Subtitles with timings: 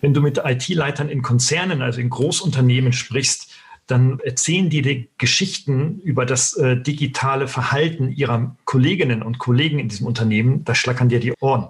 [0.00, 3.50] Wenn du mit IT-Leitern in Konzernen, also in Großunternehmen sprichst,
[3.86, 9.88] dann erzählen die dir Geschichten über das äh, digitale Verhalten ihrer Kolleginnen und Kollegen in
[9.88, 10.64] diesem Unternehmen.
[10.64, 11.68] Da schlackern dir die Ohren.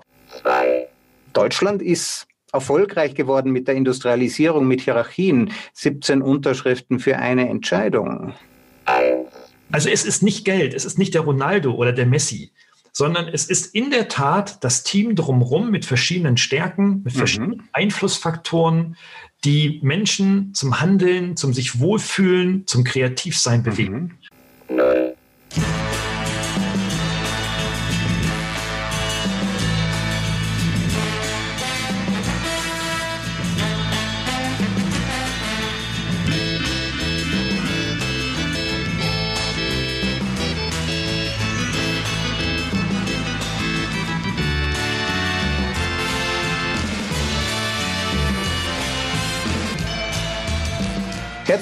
[1.33, 5.53] Deutschland ist erfolgreich geworden mit der Industrialisierung, mit Hierarchien.
[5.75, 8.33] 17 Unterschriften für eine Entscheidung.
[9.71, 12.53] Also es ist nicht Geld, es ist nicht der Ronaldo oder der Messi,
[12.97, 17.19] sondern es ist in der Tat das Team drumherum mit verschiedenen Stärken, mit mhm.
[17.19, 17.69] verschiedenen mhm.
[17.73, 18.97] Einflussfaktoren,
[19.45, 23.99] die Menschen zum Handeln, zum sich wohlfühlen, zum Kreativsein bewegen.
[23.99, 24.13] Mhm.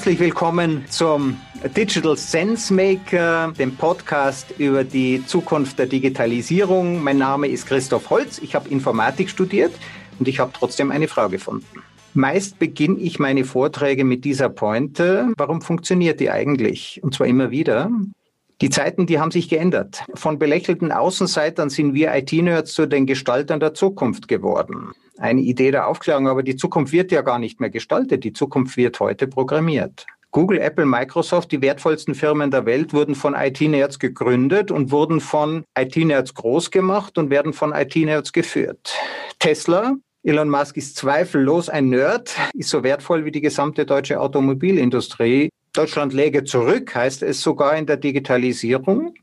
[0.05, 1.35] Herzlich willkommen zum
[1.75, 7.01] Digital Sense Maker, dem Podcast über die Zukunft der Digitalisierung.
[7.01, 8.37] Mein Name ist Christoph Holz.
[8.37, 9.73] Ich habe Informatik studiert
[10.19, 11.65] und ich habe trotzdem eine Frage gefunden.
[12.13, 15.33] Meist beginne ich meine Vorträge mit dieser Pointe.
[15.37, 16.99] Warum funktioniert die eigentlich?
[17.01, 17.89] Und zwar immer wieder.
[18.61, 20.03] Die Zeiten, die haben sich geändert.
[20.13, 25.87] Von belächelten Außenseitern sind wir IT-Nerds zu den Gestaltern der Zukunft geworden eine Idee der
[25.87, 28.23] Aufklärung, aber die Zukunft wird ja gar nicht mehr gestaltet.
[28.23, 30.05] Die Zukunft wird heute programmiert.
[30.31, 35.63] Google, Apple, Microsoft, die wertvollsten Firmen der Welt, wurden von IT-Nerds gegründet und wurden von
[35.77, 38.95] IT-Nerds groß gemacht und werden von IT-Nerds geführt.
[39.39, 45.49] Tesla, Elon Musk ist zweifellos ein Nerd, ist so wertvoll wie die gesamte deutsche Automobilindustrie.
[45.75, 49.13] Deutschland läge zurück, heißt es sogar in der Digitalisierung.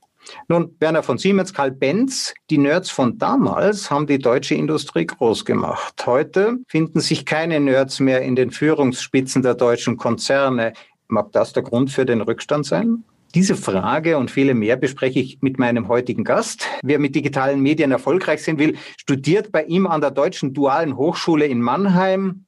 [0.49, 5.45] Nun, Werner von Siemens, Karl Benz, die Nerds von damals haben die deutsche Industrie groß
[5.45, 5.95] gemacht.
[6.07, 10.75] Heute finden sich keine Nerds mehr in den Führungsspitzen der deutschen Konzerne.
[11.09, 13.05] Mag das der Grund für den Rückstand sein?
[13.35, 16.67] Diese Frage und viele mehr bespreche ich mit meinem heutigen Gast.
[16.83, 21.47] Wer mit digitalen Medien erfolgreich sein will, studiert bei ihm an der Deutschen Dualen Hochschule
[21.47, 22.45] in Mannheim.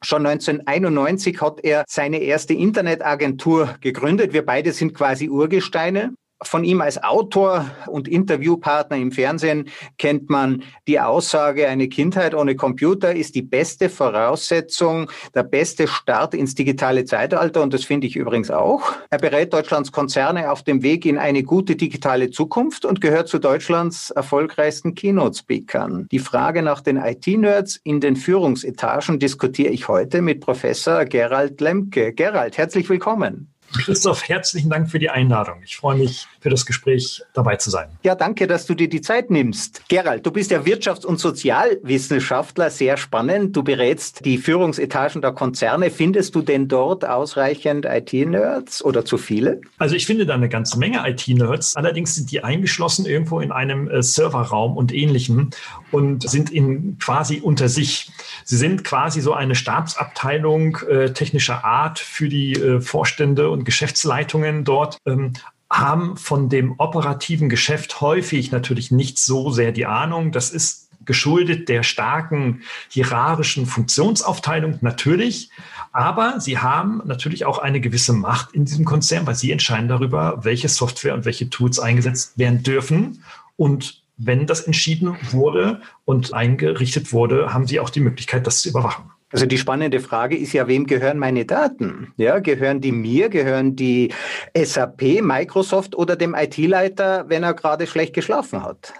[0.00, 4.32] Schon 1991 hat er seine erste Internetagentur gegründet.
[4.32, 6.14] Wir beide sind quasi Urgesteine.
[6.42, 9.68] Von ihm als Autor und Interviewpartner im Fernsehen
[9.98, 16.34] kennt man die Aussage, eine Kindheit ohne Computer ist die beste Voraussetzung, der beste Start
[16.34, 18.92] ins digitale Zeitalter und das finde ich übrigens auch.
[19.10, 23.40] Er berät Deutschlands Konzerne auf dem Weg in eine gute digitale Zukunft und gehört zu
[23.40, 26.06] Deutschlands erfolgreichsten Keynote-Speakern.
[26.12, 32.12] Die Frage nach den IT-Nerds in den Führungsetagen diskutiere ich heute mit Professor Gerald Lemke.
[32.12, 33.52] Gerald, herzlich willkommen.
[33.72, 35.60] Christoph, herzlichen Dank für die Einladung.
[35.64, 37.88] Ich freue mich, für das Gespräch dabei zu sein.
[38.02, 39.82] Ja, danke, dass du dir die Zeit nimmst.
[39.88, 43.56] Gerald, du bist ja Wirtschafts- und Sozialwissenschaftler, sehr spannend.
[43.56, 45.90] Du berätst die Führungsetagen der Konzerne.
[45.90, 49.60] Findest du denn dort ausreichend IT-Nerds oder zu viele?
[49.78, 51.76] Also ich finde da eine ganze Menge IT-Nerds.
[51.76, 55.50] Allerdings sind die eingeschlossen irgendwo in einem äh, Serverraum und ähnlichem
[55.90, 58.10] und sind in quasi unter sich.
[58.44, 64.64] Sie sind quasi so eine Stabsabteilung äh, technischer Art für die äh, Vorstände und Geschäftsleitungen
[64.64, 64.98] dort.
[65.06, 65.32] Ähm,
[65.70, 70.32] haben von dem operativen Geschäft häufig natürlich nicht so sehr die Ahnung.
[70.32, 75.50] Das ist geschuldet der starken hierarchischen Funktionsaufteilung natürlich.
[75.90, 80.40] Aber sie haben natürlich auch eine gewisse Macht in diesem Konzern, weil sie entscheiden darüber,
[80.42, 83.24] welche Software und welche Tools eingesetzt werden dürfen.
[83.56, 88.68] Und wenn das entschieden wurde und eingerichtet wurde, haben sie auch die Möglichkeit, das zu
[88.68, 89.10] überwachen.
[89.30, 92.12] Also die spannende Frage ist ja, wem gehören meine Daten?
[92.16, 94.12] Ja, gehören die mir, gehören die
[94.56, 98.94] SAP, Microsoft oder dem IT-Leiter, wenn er gerade schlecht geschlafen hat?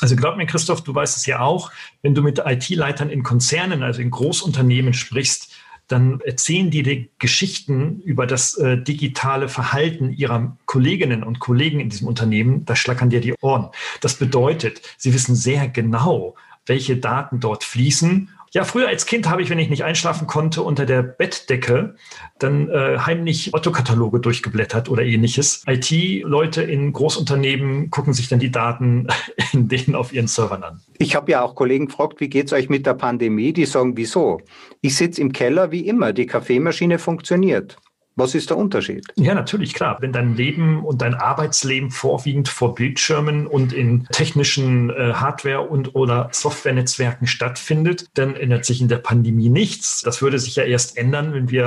[0.00, 1.70] Also glaub mir, Christoph, du weißt es ja auch,
[2.02, 5.52] wenn du mit IT-Leitern in Konzernen, also in Großunternehmen sprichst,
[5.88, 11.90] dann erzählen die dir Geschichten über das äh, digitale Verhalten ihrer Kolleginnen und Kollegen in
[11.90, 12.64] diesem Unternehmen.
[12.64, 13.68] Da schlackern dir die Ohren.
[14.00, 16.34] Das bedeutet, sie wissen sehr genau,
[16.66, 20.62] welche Daten dort fließen ja, früher als Kind habe ich, wenn ich nicht einschlafen konnte,
[20.62, 21.96] unter der Bettdecke
[22.38, 25.64] dann äh, heimlich Otto-Kataloge durchgeblättert oder ähnliches.
[25.66, 29.08] IT-Leute in Großunternehmen gucken sich dann die Daten
[29.52, 30.80] in denen auf ihren Servern an.
[30.98, 33.52] Ich habe ja auch Kollegen gefragt, wie geht es euch mit der Pandemie?
[33.52, 34.40] Die sagen, wieso?
[34.80, 37.76] Ich sitze im Keller wie immer, die Kaffeemaschine funktioniert.
[38.16, 39.06] Was ist der Unterschied?
[39.16, 39.96] Ja, natürlich, klar.
[40.00, 45.96] Wenn dein Leben und dein Arbeitsleben vorwiegend vor Bildschirmen und in technischen äh, Hardware- und
[45.96, 50.02] oder Softwarenetzwerken stattfindet, dann ändert sich in der Pandemie nichts.
[50.02, 51.64] Das würde sich ja erst ändern, wenn wir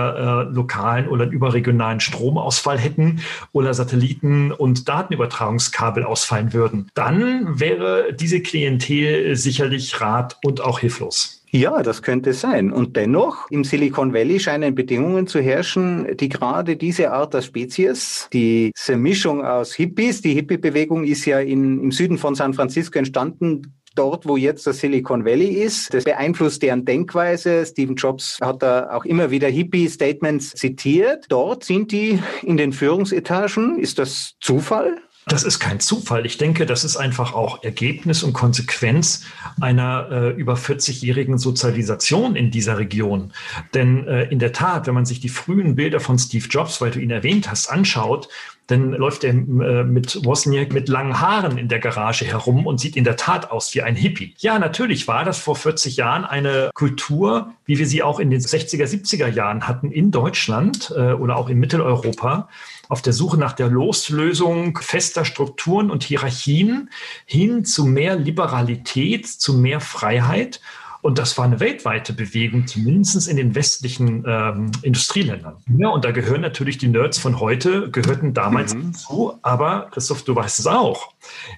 [0.50, 3.20] äh, lokalen oder überregionalen Stromausfall hätten
[3.52, 6.90] oder Satelliten- und Datenübertragungskabel ausfallen würden.
[6.94, 11.38] Dann wäre diese Klientel sicherlich rat und auch hilflos.
[11.58, 12.72] Ja, das könnte sein.
[12.72, 18.30] Und dennoch, im Silicon Valley scheinen Bedingungen zu herrschen, die gerade diese Art der Spezies,
[18.32, 23.74] diese Mischung aus Hippies, die Hippie-Bewegung ist ja in, im Süden von San Francisco entstanden,
[23.96, 25.92] dort, wo jetzt das Silicon Valley ist.
[25.96, 27.66] Das beeinflusst deren Denkweise.
[27.66, 31.26] Stephen Jobs hat da auch immer wieder Hippie-Statements zitiert.
[31.30, 33.80] Dort sind die in den Führungsetagen.
[33.80, 34.98] Ist das Zufall?
[35.28, 36.26] Das ist kein Zufall.
[36.26, 39.26] Ich denke, das ist einfach auch Ergebnis und Konsequenz
[39.60, 43.34] einer äh, über 40-jährigen Sozialisation in dieser Region.
[43.74, 46.92] Denn äh, in der Tat, wenn man sich die frühen Bilder von Steve Jobs, weil
[46.92, 48.30] du ihn erwähnt hast, anschaut,
[48.68, 52.96] dann läuft er äh, mit Wozniak mit langen Haaren in der Garage herum und sieht
[52.96, 54.34] in der Tat aus wie ein Hippie.
[54.40, 58.42] Ja, natürlich war das vor 40 Jahren eine Kultur, wie wir sie auch in den
[58.42, 62.50] 60er, 70er Jahren hatten in Deutschland äh, oder auch in Mitteleuropa
[62.90, 66.90] auf der Suche nach der Loslösung fester Strukturen und Hierarchien
[67.26, 70.62] hin zu mehr Liberalität, zu mehr Freiheit.
[71.02, 75.56] Und das war eine weltweite Bewegung, zumindest in den westlichen ähm, Industrieländern.
[75.78, 78.92] Ja, und da gehören natürlich die Nerds von heute, gehörten damals mhm.
[78.92, 79.38] dazu.
[79.42, 81.14] Aber Christoph, du weißt es auch.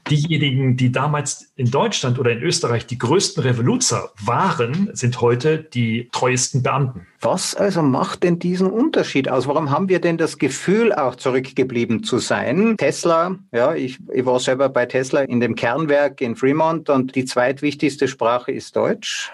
[0.10, 6.10] Diejenigen, die damals in Deutschland oder in Österreich die größten Revoluzer waren, sind heute die
[6.12, 7.08] treuesten Beamten.
[7.22, 9.48] Was also macht denn diesen Unterschied aus?
[9.48, 12.76] Warum haben wir denn das Gefühl, auch zurückgeblieben zu sein?
[12.78, 17.26] Tesla, ja, ich, ich war selber bei Tesla in dem Kernwerk in Fremont und die
[17.26, 19.32] zweitwichtigste Sprache ist Deutsch.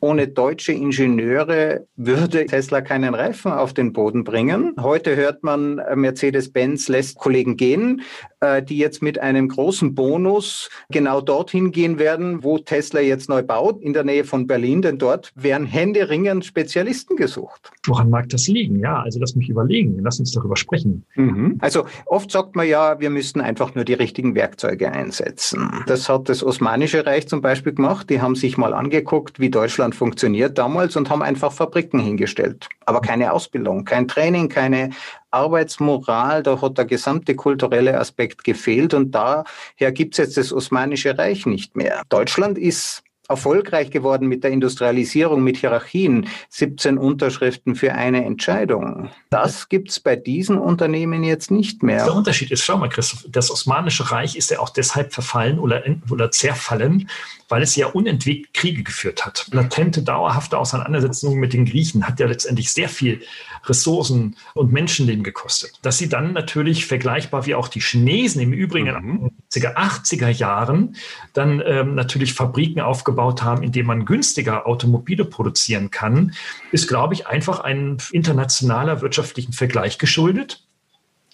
[0.00, 4.74] Ohne deutsche Ingenieure würde Tesla keinen Reifen auf den Boden bringen.
[4.80, 8.02] Heute hört man, äh, Mercedes-Benz lässt Kollegen gehen,
[8.40, 13.42] äh, die jetzt mit einem großen Bonus genau dorthin gehen werden, wo Tesla jetzt neu
[13.42, 17.70] baut, in der Nähe von Berlin, denn dort werden händeringend Spezialisten gesucht.
[17.86, 18.80] Woran mag das liegen?
[18.80, 21.04] Ja, also lass mich überlegen, lass uns darüber sprechen.
[21.14, 21.58] Mhm.
[21.60, 25.70] Also oft sagt man ja, wir müssten einfach nur die richtigen Werkzeuge einsetzen.
[25.86, 28.10] Das hat das Osmanische Reich zum Beispiel gemacht.
[28.10, 32.66] Die haben sich mal angeguckt, wie Deutschland Deutschland funktioniert damals und haben einfach Fabriken hingestellt.
[32.86, 34.88] Aber keine Ausbildung, kein Training, keine
[35.30, 41.18] Arbeitsmoral, da hat der gesamte kulturelle Aspekt gefehlt und daher gibt es jetzt das Osmanische
[41.18, 42.00] Reich nicht mehr.
[42.08, 49.10] Deutschland ist erfolgreich geworden mit der Industrialisierung, mit Hierarchien, 17 Unterschriften für eine Entscheidung.
[49.30, 52.04] Das gibt es bei diesen Unternehmen jetzt nicht mehr.
[52.04, 55.82] Der Unterschied ist, schau mal, Christoph, das Osmanische Reich ist ja auch deshalb verfallen oder,
[56.10, 57.08] oder zerfallen,
[57.48, 59.46] weil es ja unentwegt Kriege geführt hat.
[59.52, 63.22] Latente, dauerhafte Auseinandersetzungen mit den Griechen hat ja letztendlich sehr viel
[63.68, 65.78] Ressourcen und Menschenleben gekostet.
[65.82, 69.30] Dass sie dann natürlich vergleichbar wie auch die Chinesen im Übrigen mhm.
[69.54, 70.96] in den 80er Jahren
[71.32, 76.32] dann ähm, natürlich Fabriken aufgebaut haben, in denen man günstiger Automobile produzieren kann,
[76.72, 80.65] ist, glaube ich, einfach ein internationaler wirtschaftlichen Vergleich geschuldet.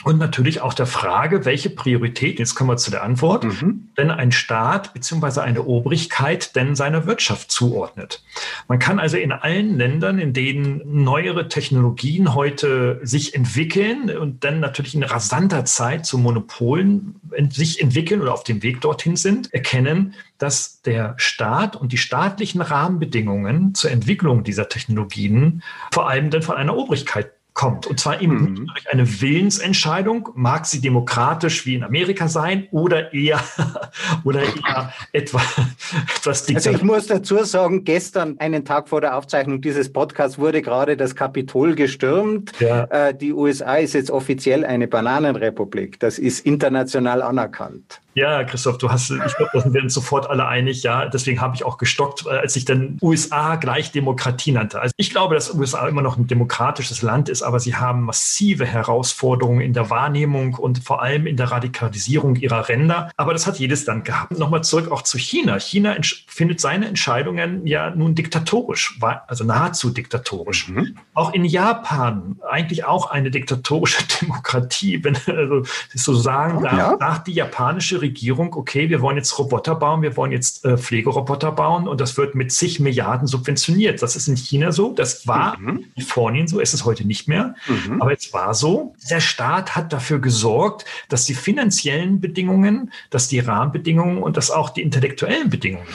[0.04, 3.88] Und natürlich auch der Frage, welche Priorität, jetzt kommen wir zu der Antwort, mhm.
[3.96, 5.40] denn ein Staat bzw.
[5.40, 8.22] eine Obrigkeit denn seiner Wirtschaft zuordnet.
[8.68, 14.60] Man kann also in allen Ländern, in denen neuere Technologien heute sich entwickeln und dann
[14.60, 17.20] natürlich in rasanter Zeit zu Monopolen
[17.50, 22.60] sich entwickeln oder auf dem Weg dorthin sind, erkennen, dass der Staat und die staatlichen
[22.60, 25.62] Rahmenbedingungen zur Entwicklung dieser Technologien
[25.92, 27.86] vor allem dann von einer Obrigkeit kommt.
[27.86, 28.66] Und zwar eben mhm.
[28.66, 33.40] durch eine Willensentscheidung, mag sie demokratisch wie in Amerika sein oder eher,
[34.24, 35.42] oder eher etwa,
[36.16, 40.62] etwas Also ich muss dazu sagen, gestern, einen Tag vor der Aufzeichnung dieses Podcasts, wurde
[40.62, 42.52] gerade das Kapitol gestürmt.
[42.60, 42.84] Ja.
[42.84, 46.00] Äh, die USA ist jetzt offiziell eine Bananenrepublik.
[46.00, 48.01] Das ist international anerkannt.
[48.14, 50.82] Ja, Christoph, du hast, ich glaube, da sind wir uns sofort alle einig.
[50.82, 54.80] Ja, deswegen habe ich auch gestockt, äh, als ich dann USA gleich Demokratie nannte.
[54.80, 58.66] Also ich glaube, dass USA immer noch ein demokratisches Land ist, aber sie haben massive
[58.66, 63.10] Herausforderungen in der Wahrnehmung und vor allem in der Radikalisierung ihrer Ränder.
[63.16, 64.38] Aber das hat jedes Land gehabt.
[64.38, 65.58] Nochmal zurück auch zu China.
[65.58, 70.68] China findet seine Entscheidungen ja nun diktatorisch, also nahezu diktatorisch.
[70.68, 70.96] Mhm.
[71.14, 75.62] Auch in Japan eigentlich auch eine diktatorische Demokratie, wenn also
[75.94, 76.96] so sagen ja.
[76.98, 81.52] nach die japanische Regierung, okay, wir wollen jetzt Roboter bauen, wir wollen jetzt äh, Pflegeroboter
[81.52, 84.02] bauen und das wird mit zig Milliarden subventioniert.
[84.02, 85.68] Das ist in China so, das war mhm.
[85.68, 88.02] in Kalifornien so, ist es heute nicht mehr, mhm.
[88.02, 88.94] aber es war so.
[89.10, 94.70] Der Staat hat dafür gesorgt, dass die finanziellen Bedingungen, dass die Rahmenbedingungen und dass auch
[94.70, 95.86] die intellektuellen Bedingungen.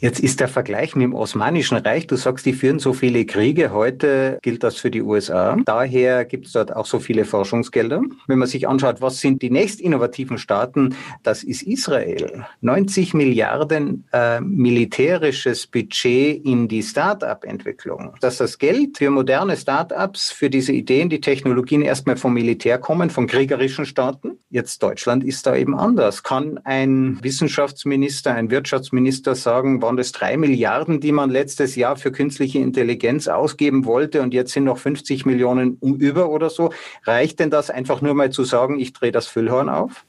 [0.00, 3.72] Jetzt ist der Vergleich mit dem Osmanischen Reich, du sagst, die führen so viele Kriege,
[3.72, 5.56] heute gilt das für die USA.
[5.64, 8.02] Daher gibt es dort auch so viele Forschungsgelder.
[8.26, 12.44] Wenn man sich anschaut, was sind die nächst innovativen Staaten, das ist Israel.
[12.60, 18.14] 90 Milliarden äh, militärisches Budget in die Start-up-Entwicklung.
[18.20, 23.10] Dass das Geld für moderne Start-ups, für diese Ideen, die Technologien erstmal vom Militär kommen,
[23.10, 24.38] von kriegerischen Staaten.
[24.50, 26.22] Jetzt Deutschland ist da eben anders.
[26.22, 32.10] Kann ein Wissenschaftsminister, ein Wirtschaftsminister sagen, waren das drei Milliarden, die man letztes Jahr für
[32.10, 36.72] künstliche Intelligenz ausgeben wollte und jetzt sind noch 50 Millionen über oder so?
[37.04, 40.04] Reicht denn das einfach nur mal zu sagen, ich drehe das Füllhorn auf?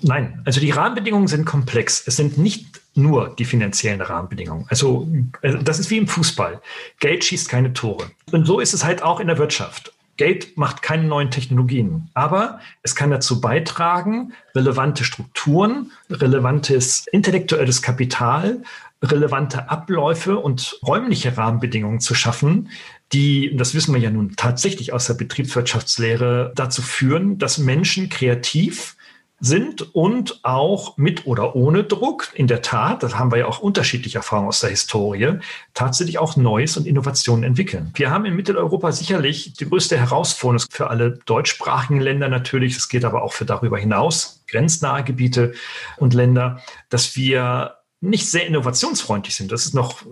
[0.00, 2.02] Nein, also die Rahmenbedingungen sind komplex.
[2.06, 4.66] Es sind nicht nur die finanziellen Rahmenbedingungen.
[4.68, 5.08] Also
[5.42, 6.60] äh, das ist wie im Fußball.
[7.00, 8.10] Geld schießt keine Tore.
[8.30, 9.92] Und so ist es halt auch in der Wirtschaft.
[10.16, 18.62] Geld macht keine neuen Technologien, aber es kann dazu beitragen, relevante Strukturen, relevantes intellektuelles Kapital,
[19.00, 22.68] relevante Abläufe und räumliche Rahmenbedingungen zu schaffen,
[23.12, 28.96] die, das wissen wir ja nun tatsächlich aus der Betriebswirtschaftslehre, dazu führen, dass Menschen kreativ
[29.40, 33.60] sind und auch mit oder ohne Druck, in der Tat, das haben wir ja auch
[33.60, 35.38] unterschiedliche Erfahrungen aus der Historie,
[35.74, 37.92] tatsächlich auch Neues und Innovationen entwickeln.
[37.94, 43.04] Wir haben in Mitteleuropa sicherlich die größte Herausforderung für alle deutschsprachigen Länder natürlich, es geht
[43.04, 45.52] aber auch für darüber hinaus, grenznahe Gebiete
[45.98, 49.52] und Länder, dass wir nicht sehr innovationsfreundlich sind.
[49.52, 50.02] Das ist noch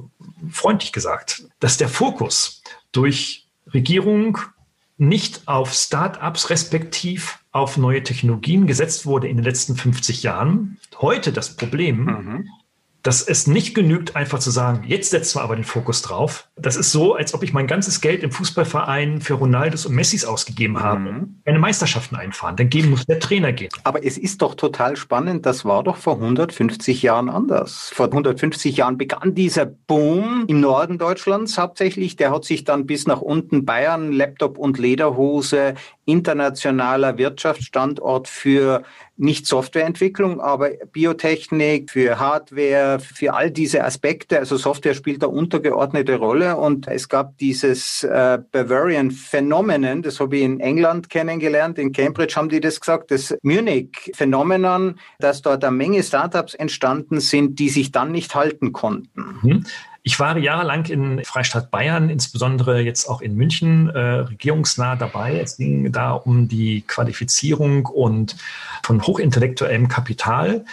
[0.50, 4.38] freundlich gesagt, dass der Fokus durch Regierung
[4.98, 10.78] nicht auf Start-ups respektiv auf neue Technologien gesetzt wurde in den letzten 50 Jahren.
[11.00, 12.48] Heute das Problem, mhm
[13.06, 16.48] dass es nicht genügt, einfach zu sagen, jetzt setzen wir aber den Fokus drauf.
[16.56, 20.24] Das ist so, als ob ich mein ganzes Geld im Fußballverein für Ronaldos und Messis
[20.24, 21.40] ausgegeben habe, mhm.
[21.44, 22.56] keine Meisterschaften einfahren.
[22.56, 23.68] Dagegen muss der Trainer gehen.
[23.84, 27.92] Aber es ist doch total spannend, das war doch vor 150 Jahren anders.
[27.94, 32.16] Vor 150 Jahren begann dieser Boom im Norden Deutschlands hauptsächlich.
[32.16, 35.74] Der hat sich dann bis nach unten Bayern, Laptop und Lederhose,
[36.06, 38.82] internationaler Wirtschaftsstandort für
[39.16, 44.38] nicht Softwareentwicklung, aber Biotechnik, für Hardware, für all diese Aspekte.
[44.38, 50.36] Also Software spielt da untergeordnete Rolle und es gab dieses äh, Bavarian Phenomenon, das habe
[50.36, 55.64] ich in England kennengelernt, in Cambridge haben die das gesagt, das Munich Phänomenon, dass dort
[55.64, 59.38] eine Menge Startups entstanden sind, die sich dann nicht halten konnten.
[59.42, 59.64] Mhm.
[60.06, 65.40] Ich war jahrelang in Freistaat Bayern, insbesondere jetzt auch in München, äh, regierungsnah dabei.
[65.40, 68.36] Es ging da um die Qualifizierung und
[68.84, 70.64] von hochintellektuellem Kapital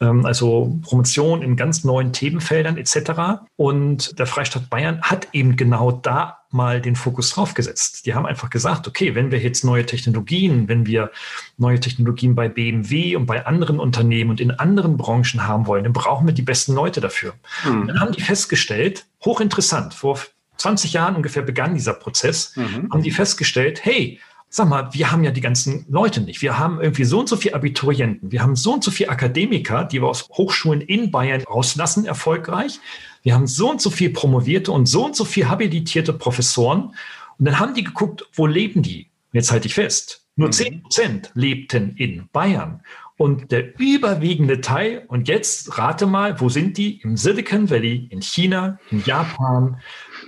[0.00, 3.44] ähm, also Promotion in ganz neuen Themenfeldern etc.
[3.54, 8.06] Und der Freistaat Bayern hat eben genau da mal den Fokus drauf gesetzt.
[8.06, 11.10] Die haben einfach gesagt, okay, wenn wir jetzt neue Technologien, wenn wir
[11.56, 15.92] neue Technologien bei BMW und bei anderen Unternehmen und in anderen Branchen haben wollen, dann
[15.92, 17.34] brauchen wir die besten Leute dafür.
[17.64, 17.86] Mhm.
[17.88, 20.18] Dann haben die festgestellt, hochinteressant, vor
[20.56, 22.88] 20 Jahren ungefähr begann dieser Prozess, mhm.
[22.92, 26.42] haben die festgestellt, hey, sag mal, wir haben ja die ganzen Leute nicht.
[26.42, 28.32] Wir haben irgendwie so und so viele Abiturienten.
[28.32, 32.80] Wir haben so und so viele Akademiker, die wir aus Hochschulen in Bayern rauslassen, erfolgreich.
[33.22, 36.94] Wir haben so und so viele Promovierte und so und so viele habilitierte Professoren.
[37.38, 39.10] Und dann haben die geguckt, wo leben die?
[39.32, 40.26] jetzt halte ich fest.
[40.36, 40.82] Nur zehn mhm.
[40.82, 42.82] Prozent lebten in Bayern.
[43.16, 47.00] Und der überwiegende Teil, und jetzt rate mal, wo sind die?
[47.02, 49.78] Im Silicon Valley, in China, in Japan,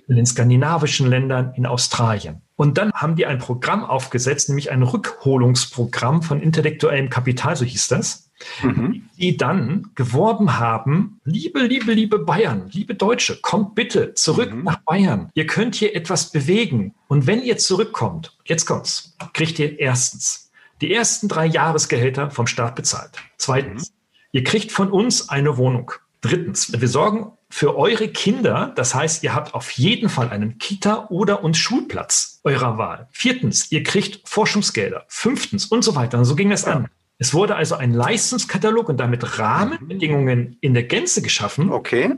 [0.09, 2.43] in den skandinavischen Ländern, in Australien.
[2.63, 7.89] Und dann haben die ein Programm aufgesetzt, nämlich ein Rückholungsprogramm von intellektuellem Kapital, so hieß
[7.89, 8.31] das,
[8.63, 9.09] mhm.
[9.19, 14.63] die dann geworben haben, liebe, liebe, liebe Bayern, liebe Deutsche, kommt bitte zurück mhm.
[14.63, 15.29] nach Bayern.
[15.35, 16.95] Ihr könnt hier etwas bewegen.
[17.09, 22.77] Und wenn ihr zurückkommt, jetzt kommt's, kriegt ihr erstens die ersten drei Jahresgehälter vom Staat
[22.77, 23.11] bezahlt.
[23.39, 23.97] Zweitens, mhm.
[24.31, 25.91] ihr kriegt von uns eine Wohnung.
[26.21, 31.09] Drittens, wir sorgen für eure Kinder, das heißt, ihr habt auf jeden Fall einen Kita-
[31.11, 33.09] oder und Schulplatz eurer Wahl.
[33.11, 35.05] Viertens, ihr kriegt Forschungsgelder.
[35.09, 36.17] Fünftens und so weiter.
[36.17, 36.89] Und so ging das an.
[37.19, 41.71] Es wurde also ein Leistungskatalog und damit Rahmenbedingungen in der Gänze geschaffen.
[41.71, 42.15] Okay.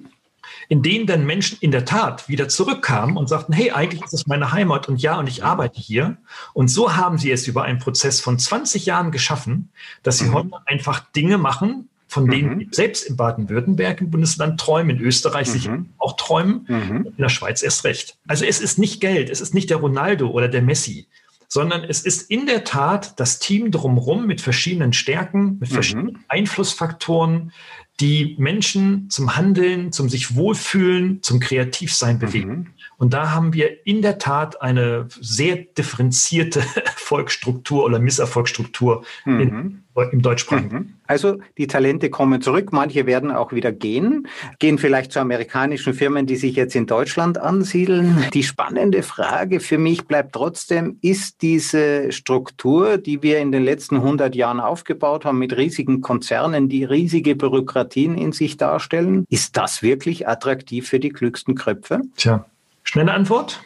[0.68, 4.28] In denen dann Menschen in der Tat wieder zurückkamen und sagten, hey, eigentlich ist es
[4.28, 6.16] meine Heimat und ja, und ich arbeite hier.
[6.52, 9.72] Und so haben sie es über einen Prozess von 20 Jahren geschaffen,
[10.04, 10.34] dass sie mhm.
[10.34, 12.68] heute einfach Dinge machen, von denen mhm.
[12.70, 15.52] selbst in Baden-Württemberg im Bundesland träumen, in Österreich mhm.
[15.52, 15.68] sich
[15.98, 17.06] auch träumen, mhm.
[17.06, 18.16] in der Schweiz erst recht.
[18.28, 21.08] Also es ist nicht Geld, es ist nicht der Ronaldo oder der Messi,
[21.48, 25.74] sondern es ist in der Tat das Team drumherum mit verschiedenen Stärken, mit mhm.
[25.74, 27.50] verschiedenen Einflussfaktoren,
[27.98, 32.73] die Menschen zum Handeln, zum sich wohlfühlen, zum Kreativsein bewegen.
[32.96, 39.40] Und da haben wir in der Tat eine sehr differenzierte Erfolgsstruktur oder Misserfolgsstruktur mhm.
[39.40, 40.76] in im deutschsprachigen.
[40.76, 40.94] Mhm.
[41.06, 44.26] Also die Talente kommen zurück, manche werden auch wieder gehen,
[44.58, 48.24] gehen vielleicht zu amerikanischen Firmen, die sich jetzt in Deutschland ansiedeln.
[48.32, 53.96] Die spannende Frage für mich bleibt trotzdem, ist diese Struktur, die wir in den letzten
[53.96, 59.82] 100 Jahren aufgebaut haben mit riesigen Konzernen, die riesige Bürokratien in sich darstellen, ist das
[59.82, 62.00] wirklich attraktiv für die klügsten Köpfe?
[62.16, 62.46] Tja,
[62.84, 63.62] schnelle Antwort?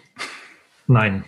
[0.86, 1.24] Nein.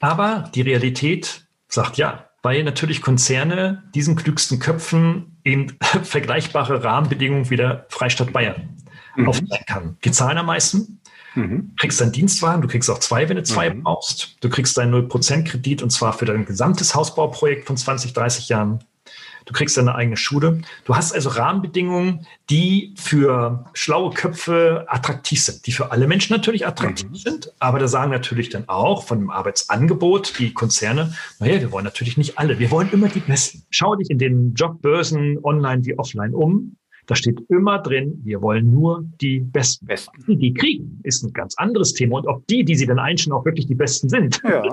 [0.00, 7.56] Aber die Realität sagt ja weil natürlich Konzerne diesen klügsten Köpfen eben vergleichbare Rahmenbedingungen wie
[7.56, 8.76] der Freistaat Bayern
[9.16, 9.28] mhm.
[9.28, 9.96] aufzeigen kann.
[10.04, 11.00] Die zahlen am meisten.
[11.34, 11.72] Mhm.
[11.80, 13.82] Kriegst deinen Dienstwagen, du kriegst auch zwei, wenn du zwei mhm.
[13.82, 14.36] brauchst.
[14.40, 18.84] Du kriegst deinen 0% Kredit und zwar für dein gesamtes Hausbauprojekt von 20, 30 Jahren.
[19.44, 20.62] Du kriegst deine eigene Schule.
[20.84, 26.66] Du hast also Rahmenbedingungen, die für schlaue Köpfe attraktiv sind, die für alle Menschen natürlich
[26.66, 27.14] attraktiv mhm.
[27.14, 27.52] sind.
[27.58, 32.16] Aber da sagen natürlich dann auch von dem Arbeitsangebot die Konzerne, naja, wir wollen natürlich
[32.16, 32.58] nicht alle.
[32.58, 33.62] Wir wollen immer die Besten.
[33.70, 36.76] Schau dich in den Jobbörsen online wie offline um.
[37.06, 39.86] Da steht immer drin, wir wollen nur die Besten.
[39.86, 40.24] Besten.
[40.26, 42.16] Die, die kriegen, ist ein ganz anderes Thema.
[42.16, 44.40] Und ob die, die sie dann einstellen, auch wirklich die Besten sind.
[44.42, 44.64] Ja.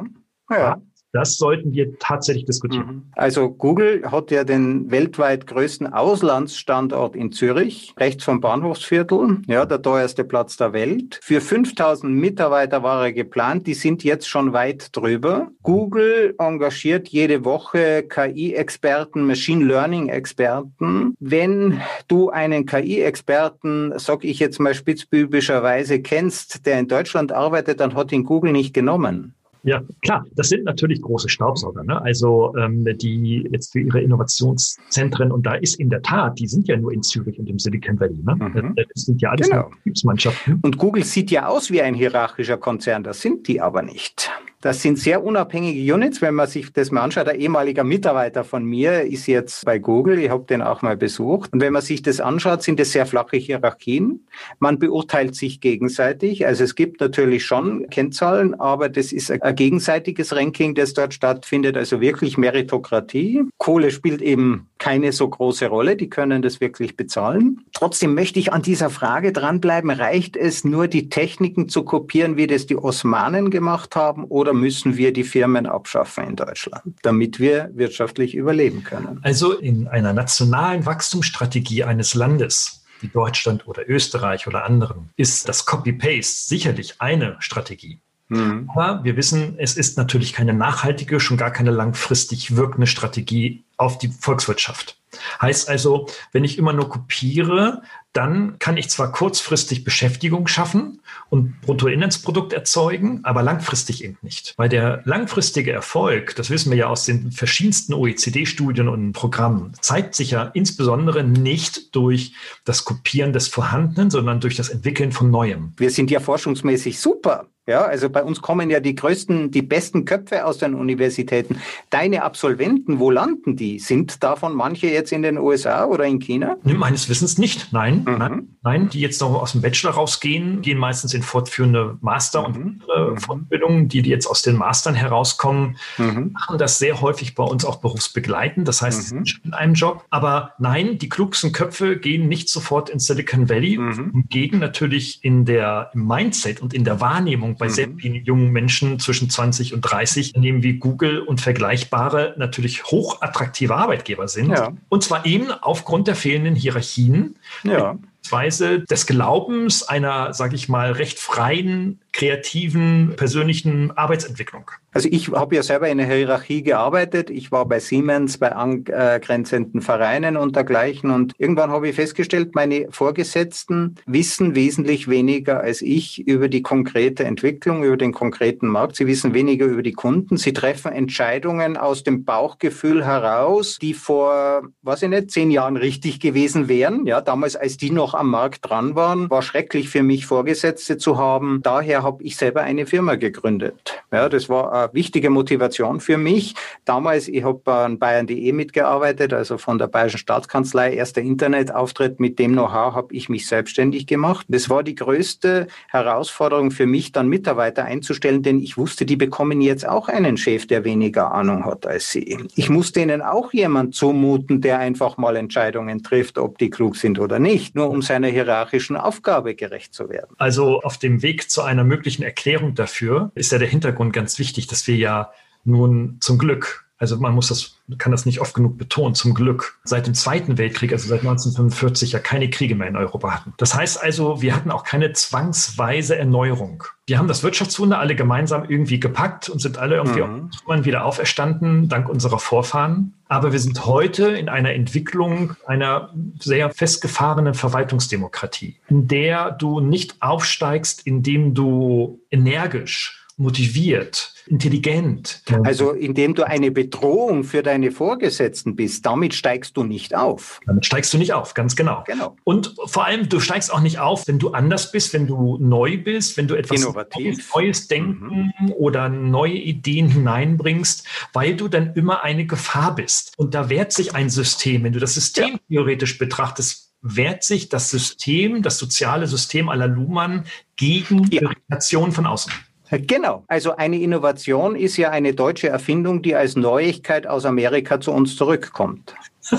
[0.50, 0.82] Ja.
[1.14, 2.88] Das sollten wir tatsächlich diskutieren.
[2.88, 3.04] Mhm.
[3.14, 9.82] Also Google hat ja den weltweit größten Auslandsstandort in Zürich, rechts vom Bahnhofsviertel, ja, der
[9.82, 11.20] teuerste Platz der Welt.
[11.22, 15.50] Für 5000 Mitarbeiter war er geplant, die sind jetzt schon weit drüber.
[15.64, 21.16] Google engagiert jede Woche KI-Experten, Machine Learning-Experten.
[21.20, 27.96] Wenn du einen KI-Experten, sag ich jetzt mal spitzbübischerweise, kennst, der in Deutschland arbeitet, dann
[27.96, 29.36] hat ihn Google nicht genommen.
[29.64, 32.02] Ja, klar, das sind natürlich große Staubsauger, ne?
[32.02, 36.68] also ähm, die jetzt für ihre Innovationszentren und da ist in der Tat, die sind
[36.68, 38.18] ja nur in Zürich und im Silicon Valley.
[38.24, 38.36] Ne?
[38.36, 38.76] Mhm.
[38.76, 39.70] Das sind ja alles genau.
[39.70, 40.60] Betriebsmannschaften.
[40.64, 44.32] Und Google sieht ja aus wie ein hierarchischer Konzern, das sind die aber nicht.
[44.62, 47.28] Das sind sehr unabhängige Units, wenn man sich das mal anschaut.
[47.28, 51.52] Ein ehemaliger Mitarbeiter von mir ist jetzt bei Google, ich habe den auch mal besucht.
[51.52, 54.28] Und wenn man sich das anschaut, sind es sehr flache Hierarchien.
[54.60, 56.46] Man beurteilt sich gegenseitig.
[56.46, 61.76] Also es gibt natürlich schon Kennzahlen, aber das ist ein gegenseitiges Ranking, das dort stattfindet,
[61.76, 63.42] also wirklich Meritokratie.
[63.58, 67.62] Kohle spielt eben keine so große Rolle, die können das wirklich bezahlen.
[67.74, 72.48] Trotzdem möchte ich an dieser Frage dranbleiben, reicht es nur, die Techniken zu kopieren, wie
[72.48, 77.40] das die Osmanen gemacht haben, oder oder müssen wir die Firmen abschaffen in Deutschland, damit
[77.40, 79.20] wir wirtschaftlich überleben können?
[79.24, 85.66] Also in einer nationalen Wachstumsstrategie eines Landes, wie Deutschland oder Österreich oder anderen, ist das
[85.66, 88.00] Copy-Paste sicherlich eine Strategie.
[88.28, 88.70] Mhm.
[88.76, 93.98] Aber wir wissen, es ist natürlich keine nachhaltige, schon gar keine langfristig wirkende Strategie auf
[93.98, 94.98] die Volkswirtschaft.
[95.42, 97.82] Heißt also, wenn ich immer nur kopiere,
[98.14, 104.54] dann kann ich zwar kurzfristig Beschäftigung schaffen und Bruttoinlandsprodukt erzeugen, aber langfristig eben nicht.
[104.58, 110.16] Weil der langfristige Erfolg, das wissen wir ja aus den verschiedensten OECD-Studien und Programmen, zeigt
[110.16, 112.34] sich ja insbesondere nicht durch
[112.66, 115.74] das Kopieren des Vorhandenen, sondern durch das Entwickeln von Neuem.
[115.78, 117.48] Wir sind ja forschungsmäßig super.
[117.68, 121.58] Ja, also bei uns kommen ja die größten, die besten Köpfe aus den Universitäten.
[121.92, 123.78] Deine Absolventen, wo landen die?
[123.78, 126.58] Sind davon manche jetzt in den USA oder in China?
[126.64, 127.72] Meines Wissens nicht.
[127.72, 128.18] Nein, mhm.
[128.18, 128.90] nein, nein.
[128.90, 132.82] Die jetzt noch aus dem Bachelor rausgehen, gehen meistens in fortführende Master- und mhm.
[132.88, 133.88] äh, Fortbildungen.
[133.88, 136.32] Die, die jetzt aus den Mastern herauskommen, mhm.
[136.34, 138.68] machen das sehr häufig bei uns auch berufsbegleitend.
[138.68, 139.26] Das heißt, sie mhm.
[139.26, 140.04] sind in einem Job.
[140.10, 143.78] Aber nein, die klugsten Köpfe gehen nicht sofort ins Silicon Valley.
[143.78, 144.12] Mhm.
[144.14, 147.72] Hingegen natürlich in der, im Mindset und in der Wahrnehmung Wahrnehmung bei mhm.
[147.72, 153.76] sehr vielen jungen Menschen zwischen 20 und 30, nehmen wie Google und vergleichbare natürlich hochattraktive
[153.76, 154.52] Arbeitgeber sind.
[154.52, 154.74] Ja.
[154.90, 157.36] Und zwar eben aufgrund der fehlenden Hierarchien.
[157.64, 157.98] Ja.
[158.30, 164.70] Weise des Glaubens einer, sage ich mal, recht freien, kreativen, persönlichen Arbeitsentwicklung.
[164.94, 167.30] Also ich habe ja selber in der Hierarchie gearbeitet.
[167.30, 171.12] Ich war bei Siemens, bei angrenzenden Vereinen und dergleichen.
[171.12, 177.24] Und irgendwann habe ich festgestellt, meine Vorgesetzten wissen wesentlich weniger als ich über die konkrete
[177.24, 178.98] Entwicklung, über den konkreten Markt.
[178.98, 180.36] Sie wissen weniger über die Kunden.
[180.36, 186.20] Sie treffen Entscheidungen aus dem Bauchgefühl heraus, die vor, weiß ich nicht, zehn Jahren richtig
[186.20, 187.06] gewesen wären.
[187.06, 191.18] Ja, damals, als die noch am Markt dran waren, war schrecklich für mich, Vorgesetzte zu
[191.18, 191.62] haben.
[191.64, 194.04] Daher habe ich selber eine Firma gegründet.
[194.12, 196.56] Ja, das war eine wichtige Motivation für mich.
[196.86, 202.20] Damals, ich habe an Bayern.de mitgearbeitet, also von der Bayerischen Staatskanzlei, erster Internetauftritt.
[202.20, 204.46] Mit dem Know-how habe ich mich selbstständig gemacht.
[204.50, 209.62] Das war die größte Herausforderung für mich, dann Mitarbeiter einzustellen, denn ich wusste, die bekommen
[209.62, 212.38] jetzt auch einen Chef, der weniger Ahnung hat als sie.
[212.56, 217.20] Ich muss denen auch jemand zumuten, der einfach mal Entscheidungen trifft, ob die klug sind
[217.20, 220.36] oder nicht, nur um seiner hierarchischen Aufgabe gerecht zu werden.
[220.38, 224.68] Also auf dem Weg zu einer möglichen Erklärung dafür ist ja der Hintergrund ganz wichtig,
[224.68, 225.32] dass wir ja
[225.66, 229.80] nun zum Glück Also man muss das, kann das nicht oft genug betonen, zum Glück.
[229.84, 233.54] Seit dem Zweiten Weltkrieg, also seit 1945, ja keine Kriege mehr in Europa hatten.
[233.58, 236.84] Das heißt also, wir hatten auch keine zwangsweise Erneuerung.
[237.08, 240.86] Wir haben das Wirtschaftswunder alle gemeinsam irgendwie gepackt und sind alle irgendwie mhm.
[240.86, 243.16] wieder auferstanden, dank unserer Vorfahren.
[243.28, 250.22] Aber wir sind heute in einer Entwicklung einer sehr festgefahrenen Verwaltungsdemokratie, in der du nicht
[250.22, 255.42] aufsteigst, indem du energisch motiviert, intelligent.
[255.64, 260.60] Also indem du eine Bedrohung für deine Vorgesetzten bist, damit steigst du nicht auf.
[260.66, 262.04] Damit steigst du nicht auf, ganz genau.
[262.06, 262.36] genau.
[262.44, 265.98] Und vor allem, du steigst auch nicht auf, wenn du anders bist, wenn du neu
[265.98, 267.52] bist, wenn du etwas Innovativ.
[267.56, 268.72] Neues Denken mhm.
[268.74, 273.34] oder neue Ideen hineinbringst, weil du dann immer eine Gefahr bist.
[273.38, 275.60] Und da wehrt sich ein System, wenn du das System ja.
[275.70, 281.42] theoretisch betrachtest, wehrt sich das System, das soziale System aller Luhmann gegen ja.
[281.42, 282.52] Irritation von außen.
[282.92, 283.44] Genau.
[283.48, 288.36] Also eine Innovation ist ja eine deutsche Erfindung, die als Neuigkeit aus Amerika zu uns
[288.36, 289.14] zurückkommt.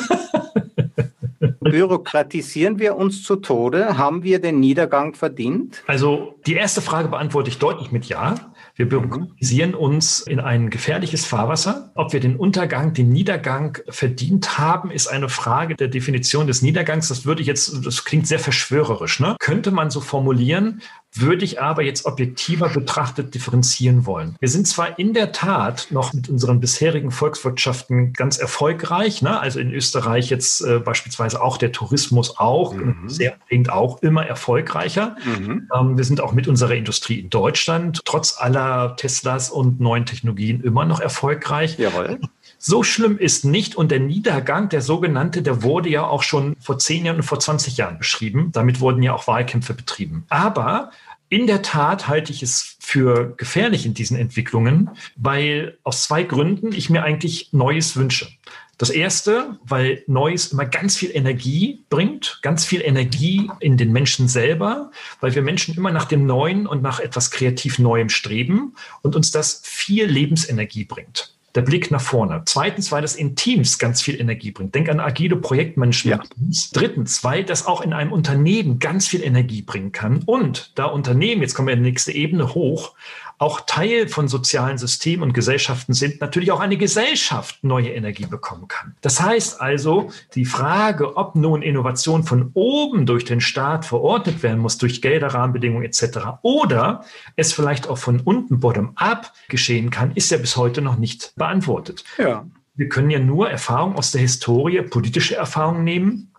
[1.61, 3.97] Bürokratisieren wir uns zu Tode?
[3.97, 5.83] Haben wir den Niedergang verdient?
[5.87, 8.35] Also die erste Frage beantworte ich deutlich mit Ja.
[8.75, 11.93] Wir bürokratisieren uns in ein gefährliches Fahrwasser.
[11.95, 17.09] Ob wir den Untergang, den Niedergang verdient haben, ist eine Frage der Definition des Niedergangs.
[17.09, 19.37] Das würde ich jetzt, das klingt sehr verschwörerisch, ne?
[19.41, 20.81] Könnte man so formulieren,
[21.15, 24.37] würde ich aber jetzt objektiver betrachtet differenzieren wollen.
[24.41, 29.39] Wir sind zwar in der Tat noch mit unseren bisherigen Volkswirtschaften ganz erfolgreich, ne?
[29.39, 33.09] also in Österreich jetzt äh, beispielsweise auch der Tourismus auch, mhm.
[33.09, 35.17] sehr bringt auch immer erfolgreicher.
[35.25, 35.69] Mhm.
[35.75, 40.63] Ähm, wir sind auch mit unserer Industrie in Deutschland trotz aller Teslas und neuen Technologien
[40.63, 41.79] immer noch erfolgreich.
[41.79, 42.21] Jawohl.
[42.59, 43.75] So schlimm ist nicht.
[43.75, 47.41] Und der Niedergang, der sogenannte, der wurde ja auch schon vor zehn Jahren und vor
[47.41, 48.51] 20 Jahren beschrieben.
[48.53, 50.25] Damit wurden ja auch Wahlkämpfe betrieben.
[50.29, 50.91] Aber
[51.29, 56.73] in der Tat halte ich es für gefährlich in diesen Entwicklungen, weil aus zwei Gründen
[56.73, 58.29] ich mir eigentlich Neues wünsche.
[58.77, 64.29] Das erste, weil Neues immer ganz viel Energie bringt, ganz viel Energie in den Menschen
[64.29, 69.17] selber, weil wir Menschen immer nach dem Neuen und nach etwas kreativ Neuem streben und
[69.17, 72.43] uns das viel Lebensenergie bringt der Blick nach vorne.
[72.47, 74.75] Zweitens, weil das in Teams ganz viel Energie bringt.
[74.75, 76.23] Denk an agile Projektmanagement.
[76.25, 76.51] Ja.
[76.73, 80.23] Drittens, weil das auch in einem Unternehmen ganz viel Energie bringen kann.
[80.25, 82.95] Und da Unternehmen, jetzt kommen wir in die nächste Ebene hoch,
[83.43, 88.69] auch Teil von sozialen Systemen und Gesellschaften sind, natürlich auch eine Gesellschaft neue Energie bekommen
[88.69, 88.95] kann.
[89.01, 94.61] Das heißt also, die Frage, ob nun Innovation von oben durch den Staat verordnet werden
[94.61, 100.31] muss, durch Gelder, Rahmenbedingungen etc., oder es vielleicht auch von unten bottom-up geschehen kann, ist
[100.31, 102.05] ja bis heute noch nicht beantwortet.
[102.19, 102.47] Ja.
[102.77, 106.32] Wir können ja nur Erfahrungen aus der Historie, politische Erfahrungen nehmen,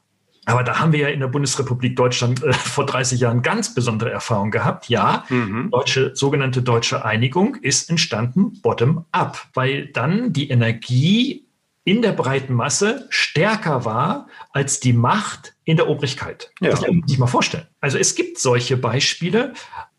[0.45, 4.11] aber da haben wir ja in der Bundesrepublik Deutschland äh, vor 30 Jahren ganz besondere
[4.11, 4.89] Erfahrungen gehabt.
[4.89, 5.69] Ja, mhm.
[5.71, 11.45] deutsche, sogenannte deutsche Einigung ist entstanden bottom-up, weil dann die Energie
[11.85, 16.51] in der breiten Masse stärker war als die Macht in der Obrigkeit.
[16.61, 16.71] Ja.
[16.71, 17.67] Das muss man sich mal vorstellen.
[17.81, 19.53] Also es gibt solche Beispiele,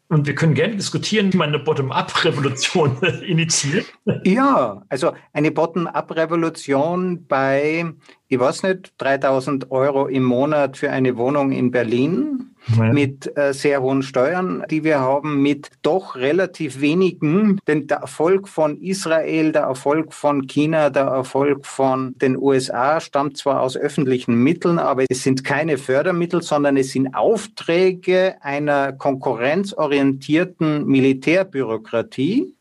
[0.08, 3.86] und wir können gerne diskutieren, wie man eine Bottom-up-Revolution initiiert.
[4.24, 7.86] Ja, also eine Bottom-up-Revolution bei,
[8.28, 12.92] ich weiß nicht, 3000 Euro im Monat für eine Wohnung in Berlin ja.
[12.92, 17.61] mit äh, sehr hohen Steuern, die wir haben, mit doch relativ wenigen.
[17.66, 23.37] Denn der Erfolg von Israel, der Erfolg von China, der Erfolg von den USA stammt
[23.37, 30.87] zwar aus öffentlichen Mitteln, aber es sind keine Fördermittel, sondern es sind Aufträge einer konkurrenzorientierten
[30.87, 32.55] Militärbürokratie,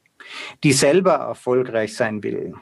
[0.63, 2.53] die selber erfolgreich sein will.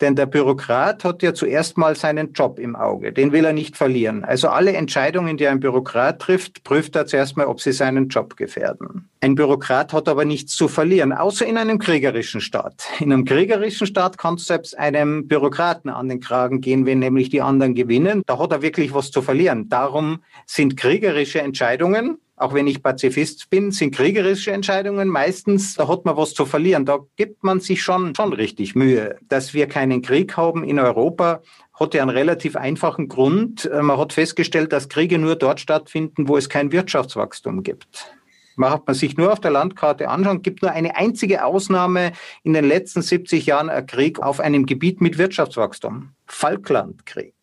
[0.00, 3.12] Denn der Bürokrat hat ja zuerst mal seinen Job im Auge.
[3.12, 4.24] Den will er nicht verlieren.
[4.24, 8.36] Also alle Entscheidungen, die ein Bürokrat trifft, prüft er zuerst mal, ob sie seinen Job
[8.36, 9.10] gefährden.
[9.20, 12.84] Ein Bürokrat hat aber nichts zu verlieren, außer in einem kriegerischen Staat.
[13.00, 17.28] In einem kriegerischen Staat kann es selbst einem Bürokraten an den Kragen gehen, wenn nämlich
[17.28, 18.22] die anderen gewinnen.
[18.26, 19.68] Da hat er wirklich was zu verlieren.
[19.68, 26.06] Darum sind kriegerische Entscheidungen auch wenn ich Pazifist bin, sind kriegerische Entscheidungen meistens, da hat
[26.06, 26.86] man was zu verlieren.
[26.86, 29.18] Da gibt man sich schon, schon richtig Mühe.
[29.28, 31.42] Dass wir keinen Krieg haben in Europa,
[31.74, 33.68] hat ja einen relativ einfachen Grund.
[33.72, 38.10] Man hat festgestellt, dass Kriege nur dort stattfinden, wo es kein Wirtschaftswachstum gibt.
[38.56, 42.64] Macht man sich nur auf der Landkarte anschauen, gibt nur eine einzige Ausnahme in den
[42.64, 46.10] letzten 70 Jahren ein Krieg auf einem Gebiet mit Wirtschaftswachstum.
[46.26, 47.34] Falklandkrieg.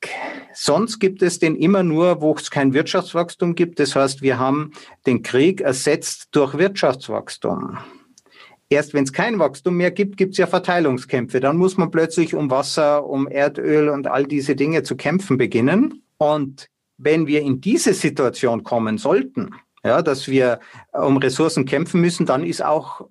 [0.53, 3.79] Sonst gibt es den immer nur, wo es kein Wirtschaftswachstum gibt.
[3.79, 4.71] Das heißt, wir haben
[5.05, 7.77] den Krieg ersetzt durch Wirtschaftswachstum.
[8.69, 11.39] Erst wenn es kein Wachstum mehr gibt, gibt es ja Verteilungskämpfe.
[11.39, 16.03] Dann muss man plötzlich um Wasser, um Erdöl und all diese Dinge zu kämpfen beginnen.
[16.17, 16.67] Und
[16.97, 19.51] wenn wir in diese Situation kommen sollten,
[19.83, 20.59] ja, dass wir
[20.91, 23.01] um Ressourcen kämpfen müssen, dann ist auch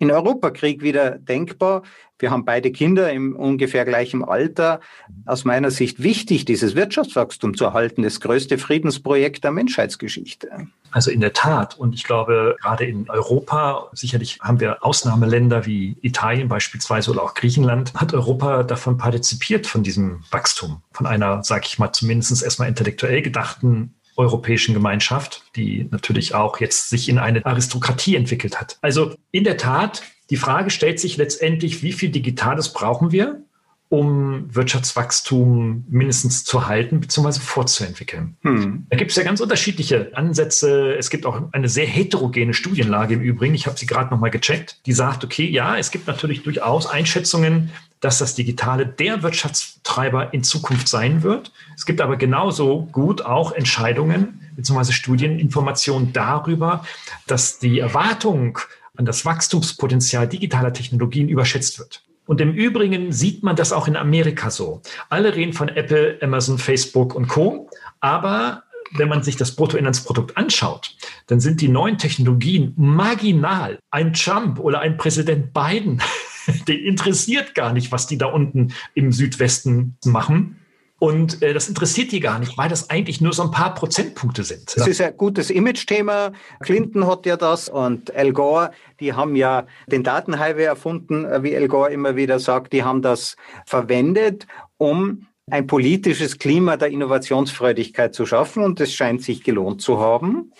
[0.00, 1.82] in Europakrieg wieder denkbar.
[2.18, 4.80] Wir haben beide Kinder im ungefähr gleichen Alter.
[5.26, 10.68] Aus meiner Sicht wichtig, dieses Wirtschaftswachstum zu erhalten, das größte Friedensprojekt der Menschheitsgeschichte.
[10.90, 11.78] Also in der Tat.
[11.78, 17.34] Und ich glaube, gerade in Europa, sicherlich haben wir Ausnahmeländer wie Italien beispielsweise oder auch
[17.34, 22.68] Griechenland, hat Europa davon partizipiert, von diesem Wachstum, von einer, sage ich mal, zumindest erstmal
[22.68, 28.78] intellektuell gedachten europäischen Gemeinschaft, die natürlich auch jetzt sich in eine Aristokratie entwickelt hat.
[28.80, 33.42] Also in der Tat, die Frage stellt sich letztendlich, wie viel Digitales brauchen wir,
[33.90, 37.40] um Wirtschaftswachstum mindestens zu halten bzw.
[37.40, 38.36] fortzuentwickeln.
[38.42, 38.86] Hm.
[38.88, 40.94] Da gibt es ja ganz unterschiedliche Ansätze.
[40.94, 43.52] Es gibt auch eine sehr heterogene Studienlage im Übrigen.
[43.56, 44.78] Ich habe sie gerade nochmal gecheckt.
[44.86, 50.44] Die sagt, okay, ja, es gibt natürlich durchaus Einschätzungen, dass das Digitale der Wirtschaftstreiber in
[50.44, 51.50] Zukunft sein wird.
[51.76, 54.92] Es gibt aber genauso gut auch Entscheidungen bzw.
[54.92, 56.84] Studieninformationen darüber,
[57.26, 58.60] dass die Erwartung
[58.96, 62.04] an das Wachstumspotenzial digitaler Technologien überschätzt wird.
[62.30, 64.82] Und im Übrigen sieht man das auch in Amerika so.
[65.08, 67.68] Alle reden von Apple, Amazon, Facebook und Co.
[67.98, 68.62] Aber
[68.92, 70.94] wenn man sich das Bruttoinlandsprodukt anschaut,
[71.26, 73.80] dann sind die neuen Technologien marginal.
[73.90, 76.00] Ein Trump oder ein Präsident Biden,
[76.68, 80.59] den interessiert gar nicht, was die da unten im Südwesten machen.
[81.00, 84.44] Und äh, das interessiert die gar nicht, weil das eigentlich nur so ein paar Prozentpunkte
[84.44, 84.76] sind.
[84.76, 86.32] Das ist ein gutes Image-Thema.
[86.60, 91.68] Clinton hat ja das und Al Gore, die haben ja den Datenhighway erfunden, wie Al
[91.68, 92.74] Gore immer wieder sagt.
[92.74, 99.22] Die haben das verwendet, um ein politisches Klima der Innovationsfreudigkeit zu schaffen und es scheint
[99.22, 100.52] sich gelohnt zu haben.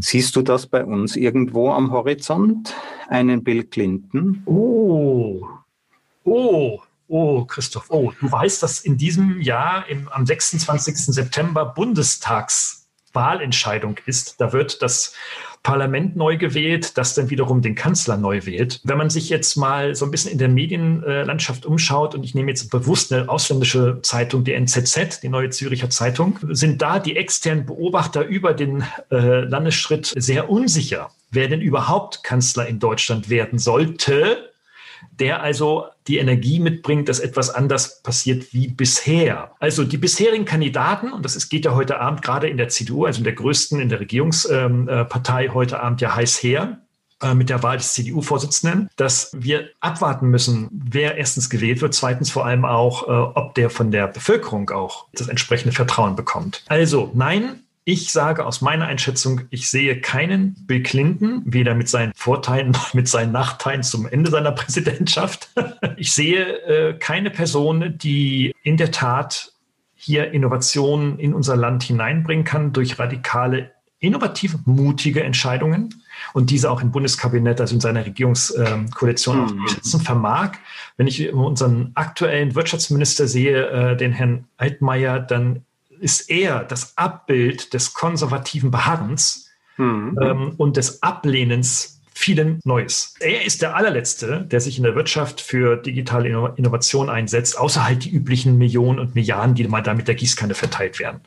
[0.00, 2.74] Siehst du das bei uns irgendwo am Horizont?
[3.08, 4.42] Einen Bill Clinton?
[4.44, 5.46] Oh,
[6.24, 10.96] oh, Oh, Christoph, oh, du weißt, dass in diesem Jahr im, am 26.
[10.96, 14.40] September Bundestagswahlentscheidung ist.
[14.40, 15.12] Da wird das
[15.62, 18.80] Parlament neu gewählt, das dann wiederum den Kanzler neu wählt.
[18.84, 22.50] Wenn man sich jetzt mal so ein bisschen in der Medienlandschaft umschaut, und ich nehme
[22.50, 27.66] jetzt bewusst eine ausländische Zeitung, die NZZ, die Neue Züricher Zeitung, sind da die externen
[27.66, 34.50] Beobachter über den äh, Landesschritt sehr unsicher, wer denn überhaupt Kanzler in Deutschland werden sollte
[35.20, 39.52] der also die Energie mitbringt, dass etwas anders passiert wie bisher.
[39.58, 43.04] Also die bisherigen Kandidaten, und das ist, geht ja heute Abend gerade in der CDU,
[43.04, 46.78] also in der größten, in der Regierungspartei heute Abend ja heiß her,
[47.22, 52.30] äh, mit der Wahl des CDU-Vorsitzenden, dass wir abwarten müssen, wer erstens gewählt wird, zweitens
[52.30, 56.64] vor allem auch, äh, ob der von der Bevölkerung auch das entsprechende Vertrauen bekommt.
[56.66, 62.12] Also nein, ich sage aus meiner Einschätzung, ich sehe keinen Bill Clinton, weder mit seinen
[62.14, 65.50] Vorteilen noch mit seinen Nachteilen zum Ende seiner Präsidentschaft.
[65.96, 69.52] Ich sehe äh, keine Person, die in der Tat
[69.94, 73.70] hier Innovationen in unser Land hineinbringen kann durch radikale,
[74.00, 80.52] innovative, mutige Entscheidungen und diese auch im Bundeskabinett, also in seiner Regierungskoalition ähm, auch vermag.
[80.96, 85.64] Wenn ich unseren aktuellen Wirtschaftsminister sehe, äh, den Herrn Altmaier, dann
[86.04, 90.18] ist er das Abbild des konservativen Beharrens mhm.
[90.20, 93.14] ähm, und des Ablehnens vielen Neues.
[93.20, 98.04] Er ist der allerletzte, der sich in der Wirtschaft für digitale Innovation einsetzt, außer halt
[98.04, 101.22] die üblichen Millionen und Milliarden, die mal da mit der Gießkanne verteilt werden.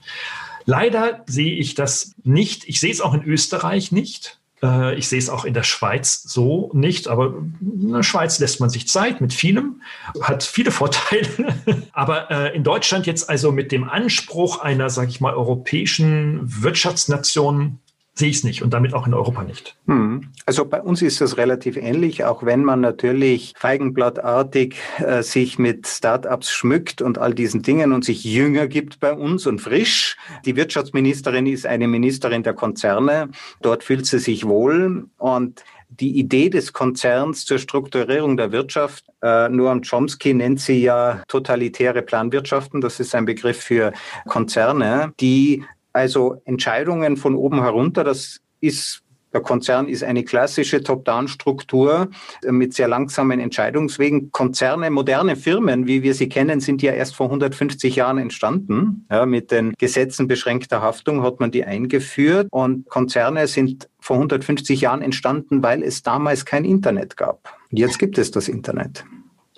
[0.66, 2.70] Leider sehe ich das nicht.
[2.70, 4.40] Ich sehe es auch in Österreich nicht.
[4.64, 8.60] Äh, ich sehe es auch in der Schweiz so nicht, aber in der Schweiz lässt
[8.60, 9.82] man sich Zeit mit vielem,
[10.22, 11.28] hat viele Vorteile.
[11.92, 17.80] aber äh, in Deutschland jetzt also mit dem Anspruch einer, sage ich mal, europäischen Wirtschaftsnation
[18.18, 19.78] sehe ich es nicht und damit auch in Europa nicht.
[19.86, 20.30] Hm.
[20.46, 25.88] Also bei uns ist das relativ ähnlich, auch wenn man natürlich feigenblattartig äh, sich mit
[25.88, 30.18] Startups schmückt und all diesen Dingen und sich jünger gibt bei uns und frisch.
[30.46, 33.30] Die Wirtschaftsministerin ist eine Ministerin der Konzerne.
[33.62, 39.48] Dort fühlt sie sich wohl und die Idee des Konzerns zur Strukturierung der Wirtschaft, äh,
[39.48, 43.94] Noam Chomsky nennt sie ja totalitäre Planwirtschaften, das ist ein Begriff für
[44.28, 45.64] Konzerne, die
[45.98, 52.10] also Entscheidungen von oben herunter, das ist der Konzern ist eine klassische Top-Down-Struktur
[52.50, 54.32] mit sehr langsamen Entscheidungswegen.
[54.32, 59.06] Konzerne, moderne Firmen, wie wir sie kennen, sind ja erst vor 150 Jahren entstanden.
[59.12, 64.80] Ja, mit den Gesetzen beschränkter Haftung hat man die eingeführt und Konzerne sind vor 150
[64.80, 67.54] Jahren entstanden, weil es damals kein Internet gab.
[67.70, 69.04] Jetzt gibt es das Internet.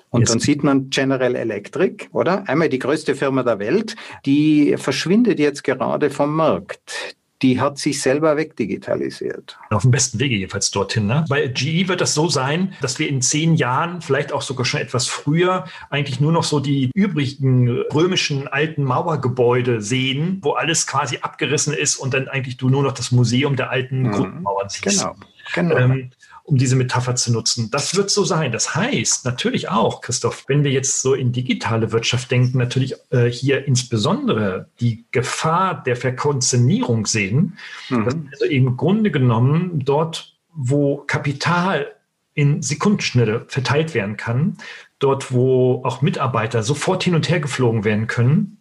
[0.10, 0.32] Und Jetzt.
[0.32, 2.48] dann sieht man General Electric, oder?
[2.48, 3.96] Einmal die größte Firma der Welt,
[4.26, 9.58] die verschwindet jetzt gerade vom Markt die hat sich selber wegdigitalisiert.
[9.70, 11.08] Auf dem besten Wege jedenfalls dorthin.
[11.08, 11.26] Ne?
[11.30, 14.82] Bei GE wird das so sein, dass wir in zehn Jahren, vielleicht auch sogar schon
[14.82, 21.20] etwas früher, eigentlich nur noch so die übrigen römischen alten Mauergebäude sehen, wo alles quasi
[21.22, 24.12] abgerissen ist und dann eigentlich du nur noch das Museum der alten mhm.
[24.12, 25.00] Grundmauern siehst.
[25.00, 25.16] Genau.
[25.54, 25.78] genau.
[25.78, 26.12] Ähm,
[26.50, 27.70] um diese Metapher zu nutzen.
[27.70, 28.52] Das wird so sein.
[28.52, 33.26] Das heißt natürlich auch, Christoph, wenn wir jetzt so in digitale Wirtschaft denken, natürlich äh,
[33.26, 37.58] hier insbesondere die Gefahr der Verkonzernierung sehen,
[37.90, 38.06] mhm.
[38.06, 41.88] dass also im Grunde genommen dort, wo Kapital
[42.34, 44.58] in Sekundenschnelle verteilt werden kann,
[44.98, 48.59] dort, wo auch Mitarbeiter sofort hin und her geflogen werden können,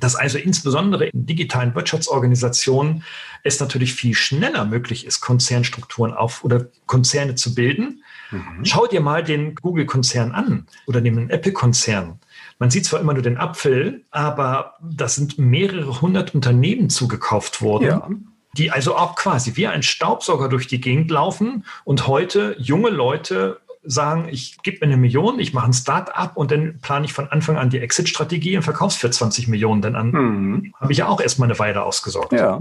[0.00, 3.04] dass also insbesondere in digitalen Wirtschaftsorganisationen
[3.42, 8.02] es natürlich viel schneller möglich ist, Konzernstrukturen auf oder Konzerne zu bilden.
[8.30, 8.64] Mhm.
[8.64, 12.18] Schau dir mal den Google-Konzern an oder den Apple-Konzern.
[12.58, 17.86] Man sieht zwar immer nur den Apfel, aber das sind mehrere hundert Unternehmen zugekauft worden.
[17.86, 18.08] Ja.
[18.56, 23.60] Die also auch quasi wie ein Staubsauger durch die Gegend laufen und heute junge Leute
[23.82, 27.28] sagen, ich gebe mir eine Million, ich mache ein Start-up und dann plane ich von
[27.28, 30.10] Anfang an die Exit-Strategie und verkaufe es für 20 Millionen dann an.
[30.10, 30.74] Mhm.
[30.78, 32.32] Habe ich ja auch erstmal eine Weile ausgesorgt.
[32.32, 32.60] Ja.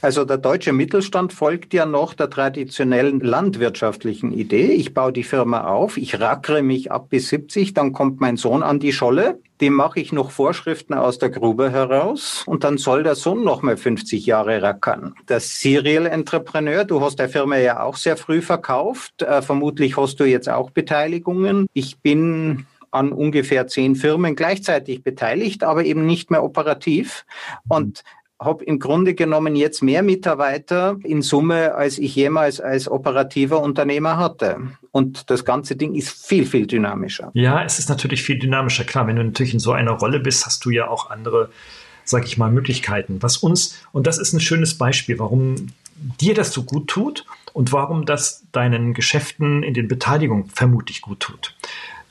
[0.00, 4.72] Also der deutsche Mittelstand folgt ja noch der traditionellen landwirtschaftlichen Idee.
[4.72, 8.62] Ich baue die Firma auf, ich rackere mich ab bis 70, dann kommt mein Sohn
[8.62, 13.02] an die Scholle, dem mache ich noch Vorschriften aus der Grube heraus und dann soll
[13.02, 15.14] der Sohn noch mal 50 Jahre rackern.
[15.28, 20.18] Der Serial Entrepreneur, du hast der Firma ja auch sehr früh verkauft, äh, vermutlich hast
[20.20, 21.66] du jetzt auch Beteiligungen.
[21.74, 27.24] Ich bin an ungefähr zehn Firmen gleichzeitig beteiligt, aber eben nicht mehr operativ.
[27.68, 28.02] Und
[28.40, 34.16] habe im Grunde genommen jetzt mehr Mitarbeiter in Summe, als ich jemals als operativer Unternehmer
[34.16, 34.56] hatte.
[34.92, 37.30] Und das ganze Ding ist viel, viel dynamischer.
[37.34, 38.84] Ja, es ist natürlich viel dynamischer.
[38.84, 41.50] Klar, wenn du natürlich in so einer Rolle bist, hast du ja auch andere,
[42.04, 43.18] sag ich mal, Möglichkeiten.
[43.20, 45.68] Was uns, und das ist ein schönes Beispiel, warum
[46.18, 51.20] dir das so gut tut und warum das deinen Geschäften in den Beteiligungen vermutlich gut
[51.20, 51.54] tut.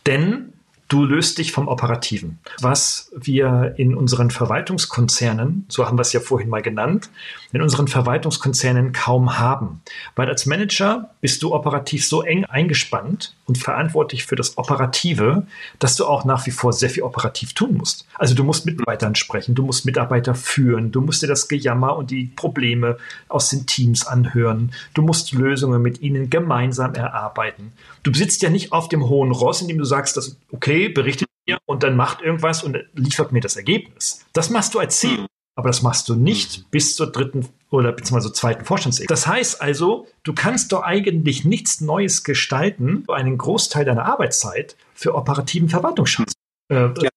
[0.06, 0.54] Denn
[0.89, 2.39] Du löst dich vom Operativen.
[2.62, 7.12] Was wir in unseren Verwaltungskonzernen, so haben wir es ja vorhin mal genannt,
[7.52, 9.82] in unseren Verwaltungskonzernen kaum haben.
[10.15, 15.45] Weil als Manager bist du operativ so eng eingespannt und verantwortlich für das Operative,
[15.78, 18.08] dass du auch nach wie vor sehr viel operativ tun musst.
[18.15, 22.10] Also du musst Mitarbeitern sprechen, du musst Mitarbeiter führen, du musst dir das Gejammer und
[22.10, 22.97] die Probleme
[23.28, 27.73] aus den Teams anhören, du musst Lösungen mit ihnen gemeinsam erarbeiten.
[28.02, 31.58] Du sitzt ja nicht auf dem hohen Ross, indem du sagst, dass, okay, berichtet mir
[31.65, 34.26] und dann macht irgendwas und liefert mir das Ergebnis.
[34.34, 38.32] Das machst du als Ziel, aber das machst du nicht bis zur dritten oder beziehungsweise
[38.34, 39.10] zweiten Vorstandsebene.
[39.10, 45.15] Das heißt also, du kannst doch eigentlich nichts Neues gestalten, einen Großteil deiner Arbeitszeit für
[45.15, 46.34] operativen Verwaltungsschutz.
[46.70, 47.10] Äh, ja,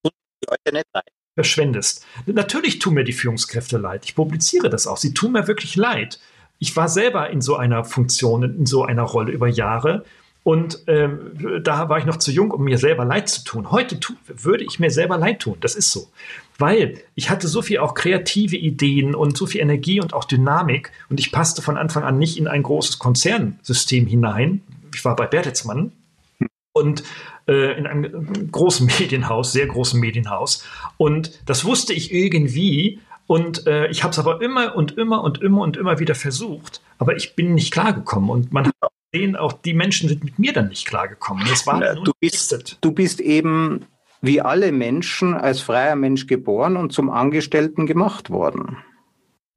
[1.35, 2.05] verschwendest.
[2.27, 4.05] Natürlich tun mir die Führungskräfte leid.
[4.05, 4.97] Ich publiziere das auch.
[4.97, 6.21] Sie tun mir wirklich leid.
[6.59, 10.05] Ich war selber in so einer Funktion, in so einer Rolle über Jahre
[10.45, 13.71] und ähm, da war ich noch zu jung, um mir selber leid zu tun.
[13.71, 15.57] Heute tu, würde ich mir selber leid tun.
[15.61, 16.09] Das ist so.
[16.59, 20.91] Weil ich hatte so viel auch kreative Ideen und so viel Energie und auch Dynamik
[21.09, 24.63] und ich passte von Anfang an nicht in ein großes Konzernsystem hinein.
[24.95, 25.93] Ich war bei Bertelsmann
[26.73, 27.05] und
[27.47, 30.65] äh, in einem großen Medienhaus, sehr großen Medienhaus.
[30.97, 33.01] Und das wusste ich irgendwie.
[33.29, 36.81] Und äh, ich habe es aber immer und immer und immer und immer wieder versucht.
[36.99, 38.29] Aber ich bin nicht klargekommen.
[38.29, 38.75] Und man hat
[39.13, 41.47] sehen, auch die Menschen sind mit mir dann nicht klargekommen.
[41.49, 43.87] Das war ja, du, bist, du bist eben
[44.21, 48.79] wie alle Menschen als freier Mensch geboren und zum Angestellten gemacht worden.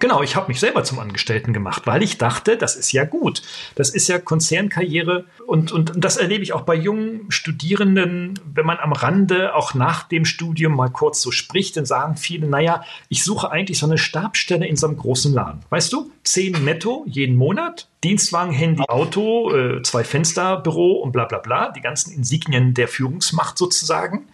[0.05, 3.41] Genau, ich habe mich selber zum Angestellten gemacht, weil ich dachte, das ist ja gut.
[3.73, 8.77] Das ist ja Konzernkarriere und, und das erlebe ich auch bei jungen Studierenden, wenn man
[8.77, 13.23] am Rande auch nach dem Studium mal kurz so spricht, dann sagen viele, naja, ich
[13.23, 15.63] suche eigentlich so eine Stabsstelle in so einem großen Laden.
[15.71, 21.25] Weißt du, zehn netto jeden Monat, Dienstwagen, Handy, Auto, äh, zwei Fenster, Büro und bla
[21.25, 24.27] bla bla, die ganzen Insignien der Führungsmacht sozusagen.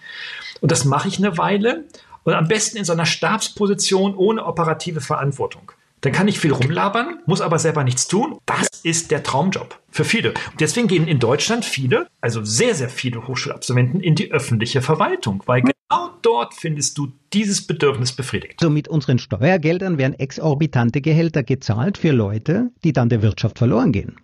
[0.60, 1.86] Und das mache ich eine Weile
[2.23, 5.71] und am besten in so einer Stabsposition ohne operative Verantwortung.
[6.01, 8.39] Dann kann ich viel rumlabern, muss aber selber nichts tun.
[8.47, 10.29] Das ist der Traumjob für viele.
[10.29, 15.43] Und deswegen gehen in Deutschland viele, also sehr, sehr viele Hochschulabsolventen in die öffentliche Verwaltung,
[15.45, 18.60] weil genau dort findest du dieses Bedürfnis befriedigt.
[18.60, 23.91] So mit unseren Steuergeldern werden exorbitante Gehälter gezahlt für Leute, die dann der Wirtschaft verloren
[23.91, 24.15] gehen.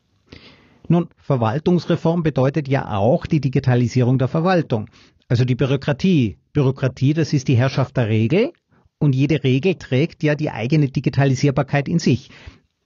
[0.87, 4.89] Nun, Verwaltungsreform bedeutet ja auch die Digitalisierung der Verwaltung.
[5.27, 6.37] Also die Bürokratie.
[6.53, 8.53] Bürokratie, das ist die Herrschaft der Regel
[8.99, 12.29] und jede Regel trägt ja die eigene Digitalisierbarkeit in sich.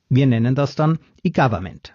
[0.10, 1.94] Wir nennen das dann E-Government.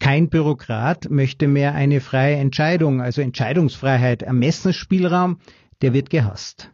[0.00, 5.38] Kein Bürokrat möchte mehr eine freie Entscheidung, also Entscheidungsfreiheit, Ermessensspielraum,
[5.82, 6.72] der wird gehasst.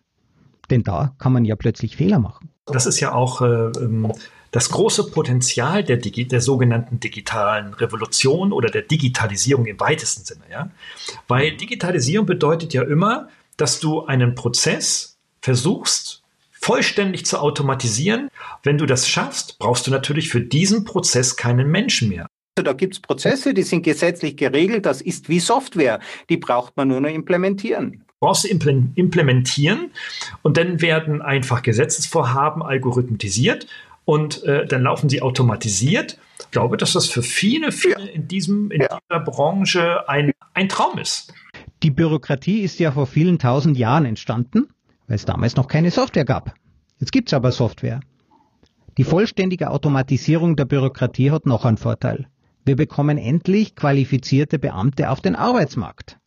[0.70, 2.50] Denn da kann man ja plötzlich Fehler machen.
[2.66, 3.70] Das ist ja auch äh,
[4.54, 10.44] das große Potenzial der, Digi der sogenannten digitalen Revolution oder der Digitalisierung im weitesten Sinne.
[10.48, 10.70] Ja?
[11.26, 18.28] Weil Digitalisierung bedeutet ja immer, dass du einen Prozess versuchst, vollständig zu automatisieren.
[18.62, 22.28] Wenn du das schaffst, brauchst du natürlich für diesen Prozess keinen Menschen mehr.
[22.55, 24.86] Da gibt es Prozesse, die sind gesetzlich geregelt.
[24.86, 25.98] Das ist wie Software.
[26.28, 28.05] Die braucht man nur noch implementieren.
[28.20, 29.90] Brauchst du implementieren
[30.42, 33.66] und dann werden einfach Gesetzesvorhaben algorithmisiert
[34.05, 36.18] und äh, dann laufen sie automatisiert.
[36.40, 38.12] Ich glaube, dass das für viele, viele ja.
[38.12, 38.98] in, diesem, in ja.
[39.11, 41.32] dieser Branche ein, ein Traum ist.
[41.82, 44.68] Die Bürokratie ist ja vor vielen tausend Jahren entstanden,
[45.07, 46.55] weil es damals noch keine Software gab.
[46.98, 48.00] Jetzt gibt es aber Software.
[48.96, 52.28] Die vollständige Automatisierung der Bürokratie hat noch einen Vorteil.
[52.64, 56.18] Wir bekommen endlich qualifizierte Beamte auf den Arbeitsmarkt.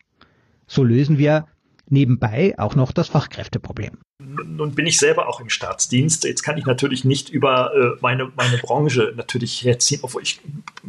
[0.67, 1.47] So lösen wir
[1.89, 3.97] nebenbei auch noch das Fachkräfteproblem.
[4.19, 6.23] Nun bin ich selber auch im Staatsdienst.
[6.23, 10.41] Jetzt kann ich natürlich nicht über äh, meine, meine Branche natürlich herziehen, obwohl ich,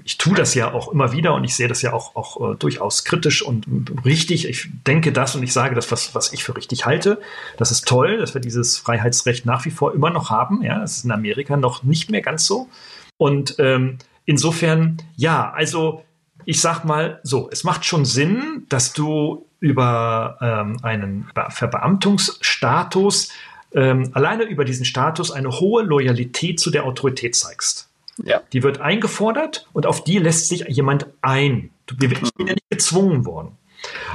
[0.05, 2.57] ich tue das ja auch immer wieder und ich sehe das ja auch, auch äh,
[2.57, 3.67] durchaus kritisch und
[4.05, 4.49] richtig.
[4.49, 7.21] Ich denke das und ich sage das, was, was ich für richtig halte.
[7.59, 10.63] Das ist toll, dass wir dieses Freiheitsrecht nach wie vor immer noch haben.
[10.63, 12.69] Ja, das ist in Amerika noch nicht mehr ganz so.
[13.19, 16.03] Und ähm, insofern, ja, also
[16.47, 23.33] ich sag mal so, es macht schon Sinn, dass du über ähm, einen Verbeamtungsstatus,
[23.75, 27.89] ähm, alleine über diesen Status eine hohe Loyalität zu der Autorität zeigst.
[28.25, 28.41] Ja.
[28.53, 31.71] Die wird eingefordert und auf die lässt sich jemand ein.
[31.91, 33.57] Ich bin ja nicht gezwungen worden.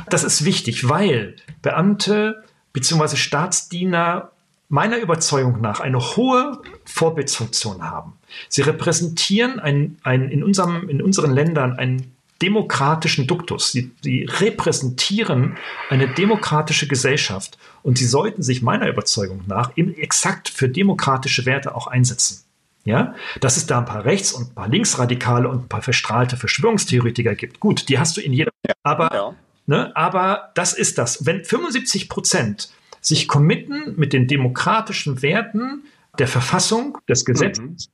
[0.09, 3.15] Das ist wichtig, weil Beamte bzw.
[3.15, 4.31] Staatsdiener
[4.69, 8.13] meiner Überzeugung nach eine hohe Vorbildfunktion haben.
[8.49, 13.71] Sie repräsentieren ein, ein, in, unserem, in unseren Ländern ein demokratischen Duktus.
[13.71, 15.57] Sie, sie repräsentieren
[15.89, 21.75] eine demokratische Gesellschaft und sie sollten sich meiner Überzeugung nach eben exakt für demokratische Werte
[21.75, 22.43] auch einsetzen.
[22.85, 26.35] Ja, dass es da ein paar Rechts- und ein paar Linksradikale und ein paar verstrahlte
[26.35, 27.61] Verschwörungstheoretiker gibt.
[27.61, 28.51] Gut, die hast du in jeder.
[28.67, 29.33] Ja, aber, ja.
[29.67, 31.25] Ne, aber das ist das.
[31.25, 35.85] Wenn 75 Prozent sich committen mit den demokratischen Werten
[36.19, 37.92] der Verfassung, des Gesetzes, mhm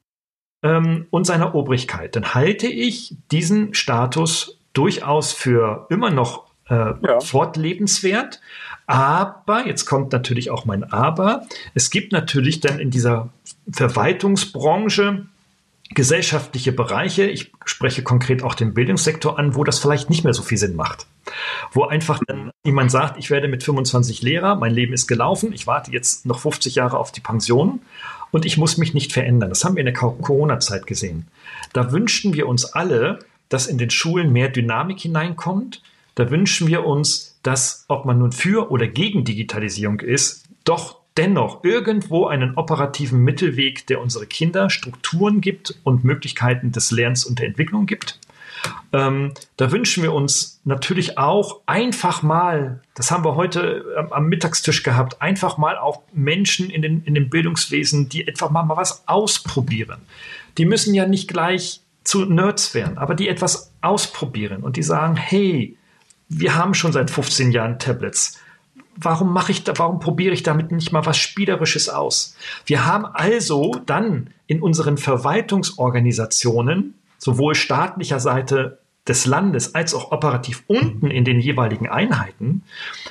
[0.63, 7.19] ähm, und seiner Obrigkeit, dann halte ich diesen Status durchaus für immer noch äh, ja.
[7.19, 8.41] fortlebenswert.
[8.87, 11.45] Aber, jetzt kommt natürlich auch mein Aber,
[11.75, 13.29] es gibt natürlich dann in dieser
[13.71, 15.27] Verwaltungsbranche
[15.91, 20.43] gesellschaftliche Bereiche, ich spreche konkret auch den Bildungssektor an, wo das vielleicht nicht mehr so
[20.43, 21.07] viel Sinn macht.
[21.71, 25.65] Wo einfach dann jemand sagt, ich werde mit 25 Lehrer, mein Leben ist gelaufen, ich
[25.65, 27.81] warte jetzt noch 50 Jahre auf die Pension
[28.31, 29.49] und ich muss mich nicht verändern.
[29.49, 31.27] Das haben wir in der Corona-Zeit gesehen.
[31.73, 33.19] Da wünschten wir uns alle,
[33.49, 35.81] dass in den Schulen mehr Dynamik hineinkommt.
[36.15, 41.63] Da wünschen wir uns, dass, ob man nun für oder gegen Digitalisierung ist, doch dennoch
[41.63, 47.47] irgendwo einen operativen Mittelweg, der unsere Kinder Strukturen gibt und Möglichkeiten des Lernens und der
[47.47, 48.19] Entwicklung gibt.
[48.91, 54.27] Ähm, da wünschen wir uns natürlich auch einfach mal, das haben wir heute ähm, am
[54.27, 58.77] Mittagstisch gehabt, einfach mal auch Menschen in, den, in dem Bildungswesen, die einfach mal, mal
[58.77, 60.01] was ausprobieren.
[60.57, 65.15] Die müssen ja nicht gleich zu Nerds werden, aber die etwas ausprobieren und die sagen,
[65.15, 65.77] hey,
[66.27, 68.39] wir haben schon seit 15 Jahren Tablets.
[68.95, 72.35] Warum mache ich da, warum probiere ich damit nicht mal was Spielerisches aus?
[72.65, 80.63] Wir haben also dann in unseren Verwaltungsorganisationen sowohl staatlicher Seite des Landes als auch operativ
[80.67, 82.63] unten in den jeweiligen Einheiten,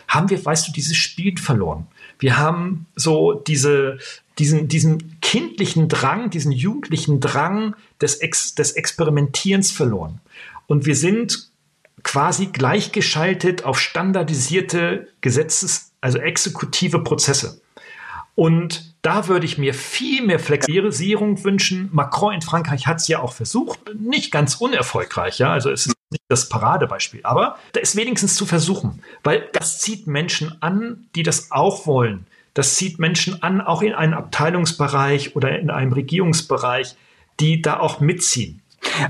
[0.06, 1.86] haben wir, weißt du, dieses Spiel verloren.
[2.18, 3.98] Wir haben so diese,
[4.38, 10.20] diesen, diesen kindlichen Drang, diesen jugendlichen Drang des, Ex, des Experimentierens verloren.
[10.66, 11.50] Und wir sind
[12.04, 17.61] quasi gleichgeschaltet auf standardisierte Gesetzes-, also exekutive Prozesse.
[18.39, 21.89] Und da würde ich mir viel mehr Flexibilisierung wünschen.
[21.91, 25.53] Macron in Frankreich hat es ja auch versucht, nicht ganz unerfolgreich, ja.
[25.53, 30.07] Also es ist nicht das Paradebeispiel, aber da ist wenigstens zu versuchen, weil das zieht
[30.07, 32.28] Menschen an, die das auch wollen.
[32.55, 36.95] Das zieht Menschen an, auch in einem Abteilungsbereich oder in einem Regierungsbereich,
[37.41, 38.62] die da auch mitziehen.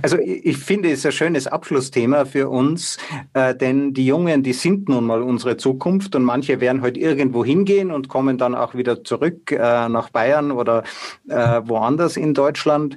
[0.03, 2.99] Also ich finde es ein schönes Abschlussthema für uns,
[3.32, 7.11] äh, denn die Jungen, die sind nun mal unsere Zukunft und manche werden heute halt
[7.11, 10.84] irgendwo hingehen und kommen dann auch wieder zurück äh, nach Bayern oder
[11.28, 12.97] äh, woanders in Deutschland.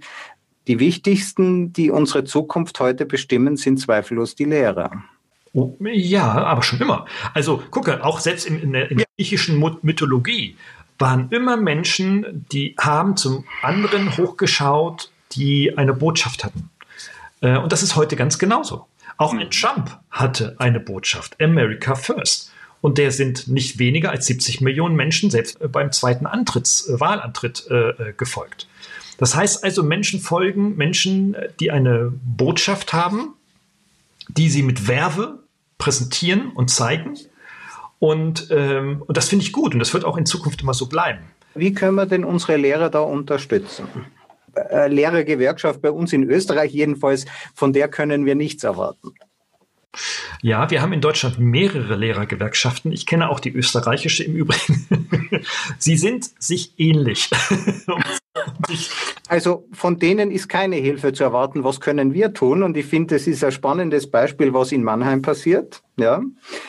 [0.68, 4.92] Die wichtigsten, die unsere Zukunft heute bestimmen, sind zweifellos die Lehrer.
[5.54, 7.06] Oh, ja, aber schon immer.
[7.34, 10.56] Also gucke, auch selbst in, in der, in der griechischen Mythologie
[10.98, 16.70] waren immer Menschen, die haben zum anderen hochgeschaut die eine Botschaft hatten.
[17.42, 18.88] Äh, und das ist heute ganz genauso.
[19.18, 22.52] Auch ein Trump hatte eine Botschaft, America First.
[22.82, 27.00] Und der sind nicht weniger als 70 Millionen Menschen selbst äh, beim zweiten Antritts, äh,
[27.00, 28.68] Wahlantritt äh, gefolgt.
[29.18, 33.36] Das heißt also, Menschen folgen Menschen, die eine Botschaft haben,
[34.28, 35.44] die sie mit Werbe
[35.78, 37.20] präsentieren und zeigen.
[38.00, 40.88] Und, ähm, und das finde ich gut und das wird auch in Zukunft immer so
[40.88, 41.20] bleiben.
[41.54, 43.88] Wie können wir denn unsere Lehrer da unterstützen?
[44.56, 49.14] Äh, Lehrergewerkschaft bei uns in Österreich jedenfalls, von der können wir nichts erwarten.
[50.42, 52.92] Ja, wir haben in Deutschland mehrere Lehrergewerkschaften.
[52.92, 54.88] Ich kenne auch die österreichische im Übrigen.
[55.78, 57.30] Sie sind sich ähnlich.
[59.28, 61.64] also von denen ist keine Hilfe zu erwarten.
[61.64, 62.64] Was können wir tun?
[62.64, 65.84] Und ich finde, es ist ein spannendes Beispiel, was in Mannheim passiert.
[65.98, 66.22] Ja, ja.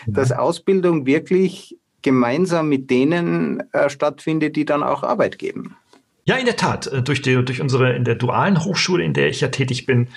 [0.07, 5.77] dass Ausbildung wirklich gemeinsam mit denen äh, stattfindet, die dann auch Arbeit geben.
[6.25, 6.87] Ja, in der Tat.
[6.87, 10.09] Äh, durch, die, durch unsere in der dualen Hochschule, in der ich ja tätig bin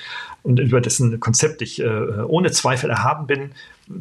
[0.43, 3.51] und über dessen Konzept ich äh, ohne Zweifel erhaben bin,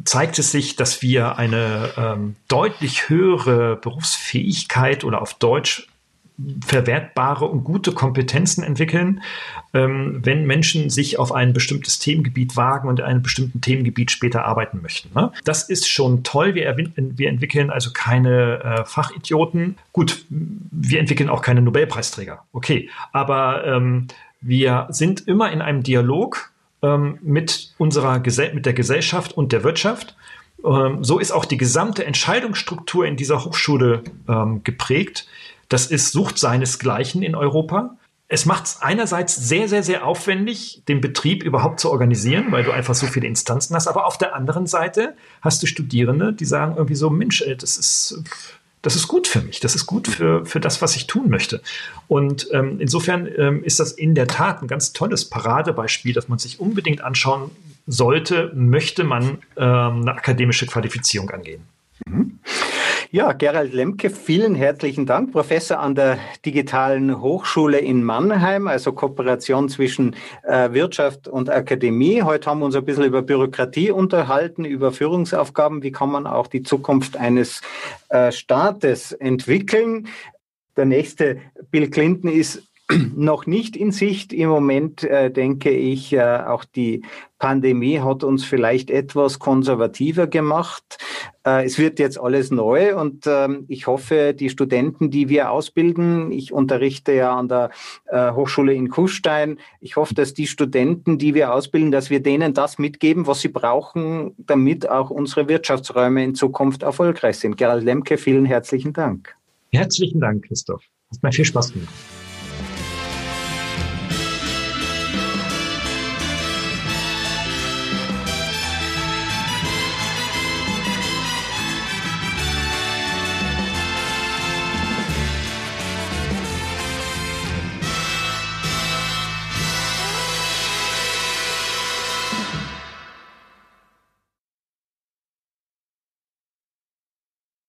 [0.03, 5.87] zeigt es sich, dass wir eine ähm, deutlich höhere Berufsfähigkeit oder auf Deutsch
[6.65, 9.21] verwertbare und gute Kompetenzen entwickeln,
[9.73, 14.45] ähm, wenn Menschen sich auf ein bestimmtes Themengebiet wagen und in einem bestimmten Themengebiet später
[14.45, 15.09] arbeiten möchten.
[15.15, 15.31] Ne?
[15.45, 16.55] Das ist schon toll.
[16.55, 19.77] Wir, wir entwickeln also keine äh, Fachidioten.
[19.93, 22.43] Gut, wir entwickeln auch keine Nobelpreisträger.
[22.51, 24.07] Okay, aber ähm,
[24.41, 29.63] wir sind immer in einem Dialog ähm, mit unserer Gesell mit der Gesellschaft und der
[29.63, 30.15] Wirtschaft.
[30.65, 35.27] Ähm, so ist auch die gesamte Entscheidungsstruktur in dieser Hochschule ähm, geprägt
[35.69, 37.97] das ist Sucht seinesgleichen in Europa.
[38.27, 42.71] Es macht es einerseits sehr, sehr, sehr aufwendig, den Betrieb überhaupt zu organisieren, weil du
[42.71, 43.87] einfach so viele Instanzen hast.
[43.87, 48.23] Aber auf der anderen Seite hast du Studierende, die sagen irgendwie so, Mensch, das ist,
[48.81, 51.61] das ist gut für mich, das ist gut für, für das, was ich tun möchte.
[52.07, 56.39] Und ähm, insofern ähm, ist das in der Tat ein ganz tolles Paradebeispiel, das man
[56.39, 57.51] sich unbedingt anschauen
[57.87, 61.63] sollte, möchte man ähm, eine akademische Qualifizierung angehen.
[62.05, 62.39] Mhm.
[63.11, 65.31] Ja, Gerald Lemke, vielen herzlichen Dank.
[65.31, 72.23] Professor an der Digitalen Hochschule in Mannheim, also Kooperation zwischen äh, Wirtschaft und Akademie.
[72.23, 75.83] Heute haben wir uns ein bisschen über Bürokratie unterhalten, über Führungsaufgaben.
[75.83, 77.61] Wie kann man auch die Zukunft eines
[78.09, 80.07] äh, Staates entwickeln?
[80.75, 81.39] Der nächste
[81.69, 82.63] Bill Clinton ist
[83.15, 84.31] noch nicht in Sicht.
[84.31, 87.03] Im Moment äh, denke ich, äh, auch die
[87.39, 90.97] Pandemie hat uns vielleicht etwas konservativer gemacht.
[91.45, 96.31] Äh, es wird jetzt alles neu und ähm, ich hoffe, die Studenten, die wir ausbilden,
[96.31, 97.71] ich unterrichte ja an der
[98.05, 102.53] äh, Hochschule in Kufstein, ich hoffe, dass die Studenten, die wir ausbilden, dass wir denen
[102.53, 107.57] das mitgeben, was sie brauchen, damit auch unsere Wirtschaftsräume in Zukunft erfolgreich sind.
[107.57, 109.35] Gerald Lemke, vielen herzlichen Dank.
[109.71, 110.83] Herzlichen Dank, Christoph.
[111.11, 111.93] Hat mir viel Spaß gemacht.